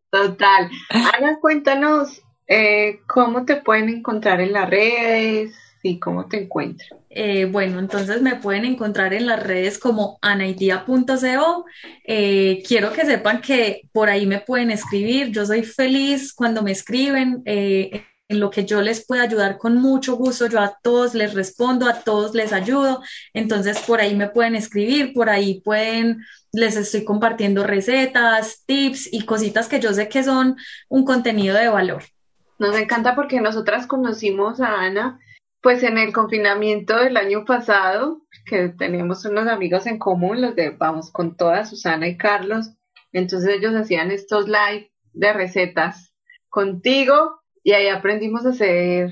Total. 0.10 0.70
Ana, 0.90 1.38
cuéntanos 1.42 2.22
eh, 2.48 3.02
cómo 3.08 3.44
te 3.44 3.58
pueden 3.58 3.90
encontrar 3.90 4.40
en 4.40 4.54
las 4.54 4.70
redes 4.70 5.54
y 5.84 6.00
cómo 6.00 6.28
te 6.28 6.44
encuentran. 6.44 7.00
Eh, 7.10 7.46
bueno, 7.46 7.80
entonces 7.80 8.22
me 8.22 8.36
pueden 8.36 8.66
encontrar 8.66 9.14
en 9.14 9.26
las 9.26 9.42
redes 9.42 9.80
como 9.80 10.18
anaidia.co. 10.22 11.66
Eh, 12.04 12.64
quiero 12.68 12.92
que 12.94 13.06
sepan 13.06 13.42
que 13.42 13.82
por 13.92 14.10
ahí 14.10 14.26
me 14.26 14.40
pueden 14.40 14.72
escribir. 14.72 15.32
Yo 15.32 15.46
soy 15.46 15.64
feliz 15.64 16.34
cuando 16.34 16.62
me 16.62 16.72
escriben. 16.72 17.42
Eh, 17.46 18.04
en 18.30 18.40
lo 18.40 18.50
que 18.50 18.66
yo 18.66 18.82
les 18.82 19.06
pueda 19.06 19.24
ayudar 19.24 19.58
con 19.58 19.78
mucho 19.78 20.18
gusto, 20.18 20.48
yo 20.48 20.60
a 20.60 20.78
todos 20.82 21.14
les 21.14 21.34
respondo, 21.34 21.88
a 21.88 22.02
todos 22.02 22.36
les 22.36 22.52
ayudo, 22.52 23.02
entonces 23.34 23.80
por 23.80 24.02
ahí 24.02 24.16
me 24.16 24.28
pueden 24.28 24.56
escribir, 24.56 25.14
por 25.14 25.30
ahí 25.30 25.62
pueden, 25.62 26.26
les 26.52 26.76
estoy 26.76 27.06
compartiendo 27.06 27.64
recetas, 27.64 28.64
tips 28.66 29.14
y 29.14 29.26
cositas 29.26 29.70
que 29.70 29.80
yo 29.80 29.94
sé 29.94 30.10
que 30.10 30.24
son 30.24 30.58
un 30.90 31.06
contenido 31.06 31.56
de 31.56 31.70
valor. 31.70 32.04
Nos 32.60 32.76
encanta 32.76 33.16
porque 33.16 33.40
nosotras 33.40 33.88
conocimos 33.88 34.60
a 34.60 34.82
Ana 34.82 35.20
pues 35.68 35.84
en 35.84 35.98
el 35.98 36.14
confinamiento 36.14 36.98
del 36.98 37.18
año 37.18 37.44
pasado, 37.44 38.22
que 38.46 38.70
teníamos 38.70 39.26
unos 39.26 39.50
amigos 39.50 39.86
en 39.86 40.00
común, 40.00 40.40
los 40.40 40.56
de 40.56 40.70
Vamos 40.70 41.12
con 41.12 41.36
todas, 41.36 41.70
Susana 41.70 42.08
y 42.08 42.16
Carlos, 42.16 42.72
entonces 43.12 43.50
ellos 43.50 43.76
hacían 43.76 44.10
estos 44.10 44.48
live 44.48 44.90
de 45.12 45.34
recetas 45.34 46.14
contigo 46.48 47.42
y 47.66 47.74
ahí 47.74 47.90
aprendimos 47.90 48.46
a 48.46 48.52
hacer, 48.52 49.12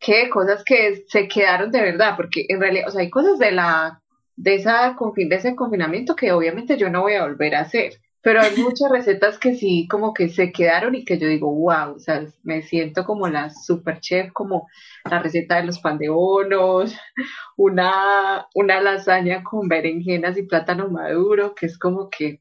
¿qué? 0.00 0.28
Cosas 0.28 0.64
que 0.64 1.04
se 1.06 1.28
quedaron 1.28 1.70
de 1.70 1.82
verdad, 1.82 2.16
porque 2.16 2.46
en 2.48 2.58
realidad, 2.58 2.88
o 2.88 2.90
sea, 2.90 3.02
hay 3.02 3.08
cosas 3.08 3.38
de 3.38 3.52
la, 3.52 4.02
de 4.34 4.56
esa, 4.56 4.96
de 5.14 5.36
ese 5.36 5.54
confinamiento 5.54 6.16
que 6.16 6.32
obviamente 6.32 6.78
yo 6.78 6.90
no 6.90 7.02
voy 7.02 7.14
a 7.14 7.22
volver 7.22 7.54
a 7.54 7.60
hacer, 7.60 7.92
pero 8.22 8.40
hay 8.40 8.56
muchas 8.56 8.90
recetas 8.90 9.38
que 9.38 9.56
sí, 9.56 9.88
como 9.88 10.14
que 10.14 10.28
se 10.28 10.52
quedaron 10.52 10.94
y 10.94 11.04
que 11.04 11.18
yo 11.18 11.26
digo, 11.26 11.52
wow, 11.52 11.96
o 11.96 11.98
sea, 11.98 12.24
me 12.44 12.62
siento 12.62 13.04
como 13.04 13.28
la 13.28 13.50
super 13.50 13.98
chef, 14.00 14.32
como 14.32 14.68
la 15.10 15.18
receta 15.18 15.56
de 15.56 15.64
los 15.64 15.80
pan 15.80 15.98
de 15.98 16.08
bonos, 16.08 16.94
una, 17.56 18.46
una 18.54 18.80
lasaña 18.80 19.42
con 19.42 19.68
berenjenas 19.68 20.38
y 20.38 20.44
plátano 20.44 20.88
maduro, 20.88 21.54
que 21.54 21.66
es 21.66 21.76
como 21.76 22.08
que 22.08 22.40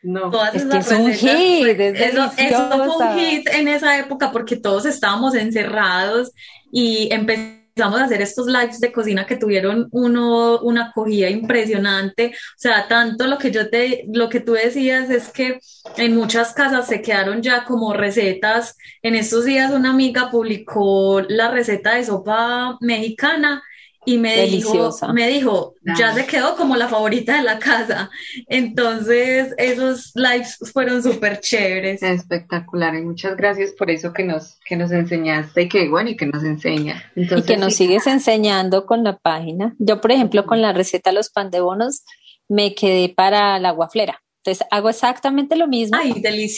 no, 0.00 0.30
es 0.52 0.64
que 0.64 0.78
es 0.78 0.92
un 0.92 1.12
hit, 1.12 1.66
es 1.66 2.00
eso, 2.00 2.30
eso, 2.36 2.68
fue 2.70 3.06
un 3.06 3.18
hit 3.18 3.48
en 3.48 3.66
esa 3.66 3.98
época 3.98 4.30
porque 4.30 4.56
todos 4.56 4.86
estábamos 4.86 5.34
encerrados 5.34 6.32
y 6.70 7.12
empezamos 7.12 7.57
a 7.86 8.04
hacer 8.04 8.22
estos 8.22 8.46
lives 8.46 8.80
de 8.80 8.92
cocina 8.92 9.26
que 9.26 9.36
tuvieron 9.36 9.88
uno, 9.92 10.60
una 10.60 10.86
acogida 10.86 11.28
impresionante. 11.30 12.32
O 12.34 12.58
sea, 12.58 12.88
tanto 12.88 13.26
lo 13.26 13.38
que 13.38 13.50
yo 13.50 13.70
te, 13.70 14.04
lo 14.12 14.28
que 14.28 14.40
tú 14.40 14.52
decías 14.52 15.10
es 15.10 15.30
que 15.30 15.60
en 15.96 16.14
muchas 16.14 16.52
casas 16.52 16.86
se 16.86 17.02
quedaron 17.02 17.42
ya 17.42 17.64
como 17.64 17.92
recetas. 17.92 18.76
En 19.02 19.14
estos 19.14 19.44
días 19.44 19.72
una 19.72 19.90
amiga 19.90 20.30
publicó 20.30 21.20
la 21.28 21.50
receta 21.50 21.94
de 21.94 22.04
sopa 22.04 22.76
mexicana 22.80 23.62
y 24.08 24.16
me 24.16 24.46
dijo, 24.46 24.90
me 25.12 25.28
dijo, 25.28 25.74
ya 25.98 26.14
se 26.14 26.24
quedó 26.24 26.56
como 26.56 26.76
la 26.76 26.88
favorita 26.88 27.36
de 27.36 27.42
la 27.42 27.58
casa. 27.58 28.08
Entonces, 28.46 29.54
esos 29.58 30.12
lives 30.14 30.56
fueron 30.72 31.02
súper 31.02 31.40
chéveres. 31.40 32.02
Espectacular, 32.02 32.94
y 32.94 33.02
muchas 33.02 33.36
gracias 33.36 33.72
por 33.72 33.90
eso 33.90 34.14
que 34.14 34.24
nos, 34.24 34.58
que 34.64 34.76
nos 34.76 34.92
enseñaste 34.92 35.62
y 35.62 35.68
que, 35.68 35.90
bueno, 35.90 36.08
y 36.08 36.16
que 36.16 36.24
nos 36.24 36.42
enseña. 36.42 37.02
y 37.14 37.42
que 37.42 37.58
nos 37.58 37.74
sigues 37.74 38.06
enseñando 38.06 38.86
con 38.86 39.04
la 39.04 39.18
página. 39.18 39.74
Yo, 39.78 40.00
por 40.00 40.10
ejemplo, 40.10 40.46
con 40.46 40.62
la 40.62 40.72
receta 40.72 41.10
de 41.10 41.16
los 41.16 41.28
pan 41.28 41.50
de 41.50 41.60
bonos, 41.60 42.04
me 42.48 42.74
quedé 42.74 43.10
para 43.10 43.58
la 43.58 43.72
guaflera. 43.72 44.22
Entonces 44.48 44.66
hago 44.70 44.88
exactamente 44.88 45.56
lo 45.56 45.68
mismo, 45.68 45.98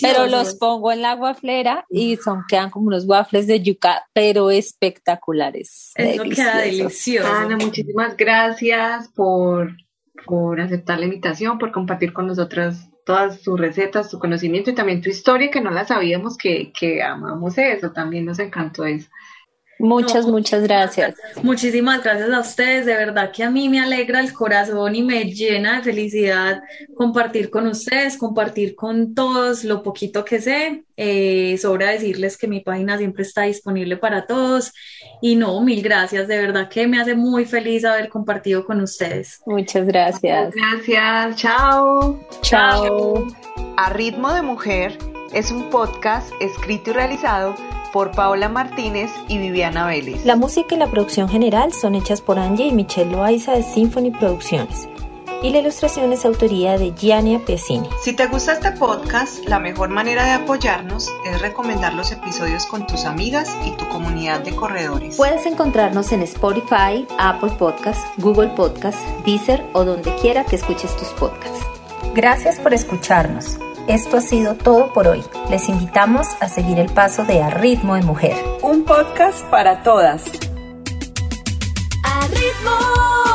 pero 0.00 0.26
los 0.26 0.54
pongo 0.54 0.92
en 0.92 1.02
la 1.02 1.14
guaflera 1.14 1.86
y 1.90 2.16
son 2.16 2.44
quedan 2.48 2.70
como 2.70 2.86
unos 2.86 3.04
waffles 3.04 3.48
de 3.48 3.60
yuca, 3.60 4.04
pero 4.12 4.50
espectaculares. 4.50 5.90
Eso 5.96 6.22
queda 6.22 6.58
delicioso. 6.58 7.28
Ana, 7.28 7.56
muchísimas 7.56 8.16
gracias 8.16 9.08
por, 9.08 9.76
por 10.24 10.60
aceptar 10.60 11.00
la 11.00 11.06
invitación, 11.06 11.58
por 11.58 11.72
compartir 11.72 12.12
con 12.12 12.28
nosotros 12.28 12.76
todas 13.04 13.42
tus 13.42 13.58
recetas, 13.58 14.08
tu 14.08 14.20
conocimiento 14.20 14.70
y 14.70 14.74
también 14.74 15.00
tu 15.00 15.08
historia, 15.08 15.50
que 15.50 15.60
no 15.60 15.72
la 15.72 15.84
sabíamos 15.84 16.38
que, 16.38 16.72
que 16.78 17.02
amamos 17.02 17.58
eso, 17.58 17.90
también 17.90 18.24
nos 18.24 18.38
encantó 18.38 18.84
eso. 18.84 19.08
Muchas, 19.80 20.26
muchas 20.26 20.62
gracias. 20.62 21.14
Muchísimas 21.42 22.02
gracias 22.02 22.30
a 22.30 22.40
ustedes. 22.40 22.86
De 22.86 22.94
verdad 22.94 23.32
que 23.32 23.42
a 23.42 23.50
mí 23.50 23.68
me 23.68 23.80
alegra 23.80 24.20
el 24.20 24.32
corazón 24.32 24.94
y 24.94 25.02
me 25.02 25.24
llena 25.24 25.76
de 25.76 25.82
felicidad 25.82 26.62
compartir 26.94 27.50
con 27.50 27.66
ustedes, 27.66 28.16
compartir 28.16 28.74
con 28.74 29.14
todos 29.14 29.64
lo 29.64 29.82
poquito 29.82 30.24
que 30.24 30.40
sé. 30.40 30.84
Eh, 30.96 31.56
sobra 31.58 31.90
decirles 31.90 32.36
que 32.36 32.46
mi 32.46 32.60
página 32.60 32.98
siempre 32.98 33.22
está 33.22 33.42
disponible 33.42 33.96
para 33.96 34.26
todos. 34.26 34.72
Y 35.22 35.36
no, 35.36 35.60
mil 35.62 35.82
gracias. 35.82 36.28
De 36.28 36.38
verdad 36.38 36.68
que 36.68 36.86
me 36.86 37.00
hace 37.00 37.14
muy 37.14 37.44
feliz 37.46 37.84
haber 37.84 38.08
compartido 38.08 38.64
con 38.64 38.80
ustedes. 38.80 39.40
Muchas 39.46 39.86
gracias. 39.86 40.54
Gracias. 40.54 41.36
Chao. 41.36 42.20
Chao. 42.42 43.26
A 43.76 43.90
ritmo 43.90 44.32
de 44.32 44.42
mujer 44.42 45.09
es 45.32 45.50
un 45.50 45.70
podcast 45.70 46.30
escrito 46.40 46.90
y 46.90 46.92
realizado 46.92 47.54
por 47.92 48.12
Paola 48.12 48.48
Martínez 48.48 49.10
y 49.28 49.38
Viviana 49.38 49.86
Vélez. 49.86 50.24
La 50.24 50.36
música 50.36 50.74
y 50.74 50.78
la 50.78 50.90
producción 50.90 51.28
general 51.28 51.72
son 51.72 51.94
hechas 51.94 52.20
por 52.20 52.38
Angie 52.38 52.66
y 52.66 52.72
Michelle 52.72 53.10
Loaiza 53.10 53.52
de 53.52 53.62
Symphony 53.62 54.10
Producciones. 54.10 54.88
Y 55.42 55.50
la 55.50 55.58
ilustración 55.58 56.12
es 56.12 56.26
autoría 56.26 56.76
de 56.76 56.92
Giannia 56.92 57.38
Pesini. 57.38 57.88
Si 58.02 58.12
te 58.12 58.26
gusta 58.26 58.52
este 58.52 58.72
podcast, 58.72 59.42
la 59.46 59.58
mejor 59.58 59.88
manera 59.88 60.24
de 60.24 60.32
apoyarnos 60.32 61.10
es 61.24 61.40
recomendar 61.40 61.94
los 61.94 62.12
episodios 62.12 62.66
con 62.66 62.86
tus 62.86 63.06
amigas 63.06 63.56
y 63.64 63.70
tu 63.72 63.88
comunidad 63.88 64.40
de 64.40 64.54
corredores. 64.54 65.16
Puedes 65.16 65.46
encontrarnos 65.46 66.12
en 66.12 66.22
Spotify, 66.22 67.06
Apple 67.18 67.52
Podcasts, 67.58 68.04
Google 68.18 68.48
Podcasts, 68.48 69.02
Deezer 69.24 69.64
o 69.72 69.84
donde 69.84 70.14
quiera 70.16 70.44
que 70.44 70.56
escuches 70.56 70.94
tus 70.96 71.08
podcasts. 71.08 71.64
Gracias 72.14 72.60
por 72.60 72.74
escucharnos. 72.74 73.58
Esto 73.90 74.18
ha 74.18 74.20
sido 74.20 74.54
todo 74.54 74.92
por 74.92 75.08
hoy. 75.08 75.24
Les 75.50 75.68
invitamos 75.68 76.28
a 76.38 76.48
seguir 76.48 76.78
el 76.78 76.92
paso 76.92 77.24
de 77.24 77.42
A 77.42 77.50
Ritmo 77.50 77.96
de 77.96 78.02
Mujer. 78.02 78.36
Un 78.62 78.84
podcast 78.84 79.44
para 79.46 79.82
todas. 79.82 80.26
A 82.04 82.26
Ritmo 82.28 83.29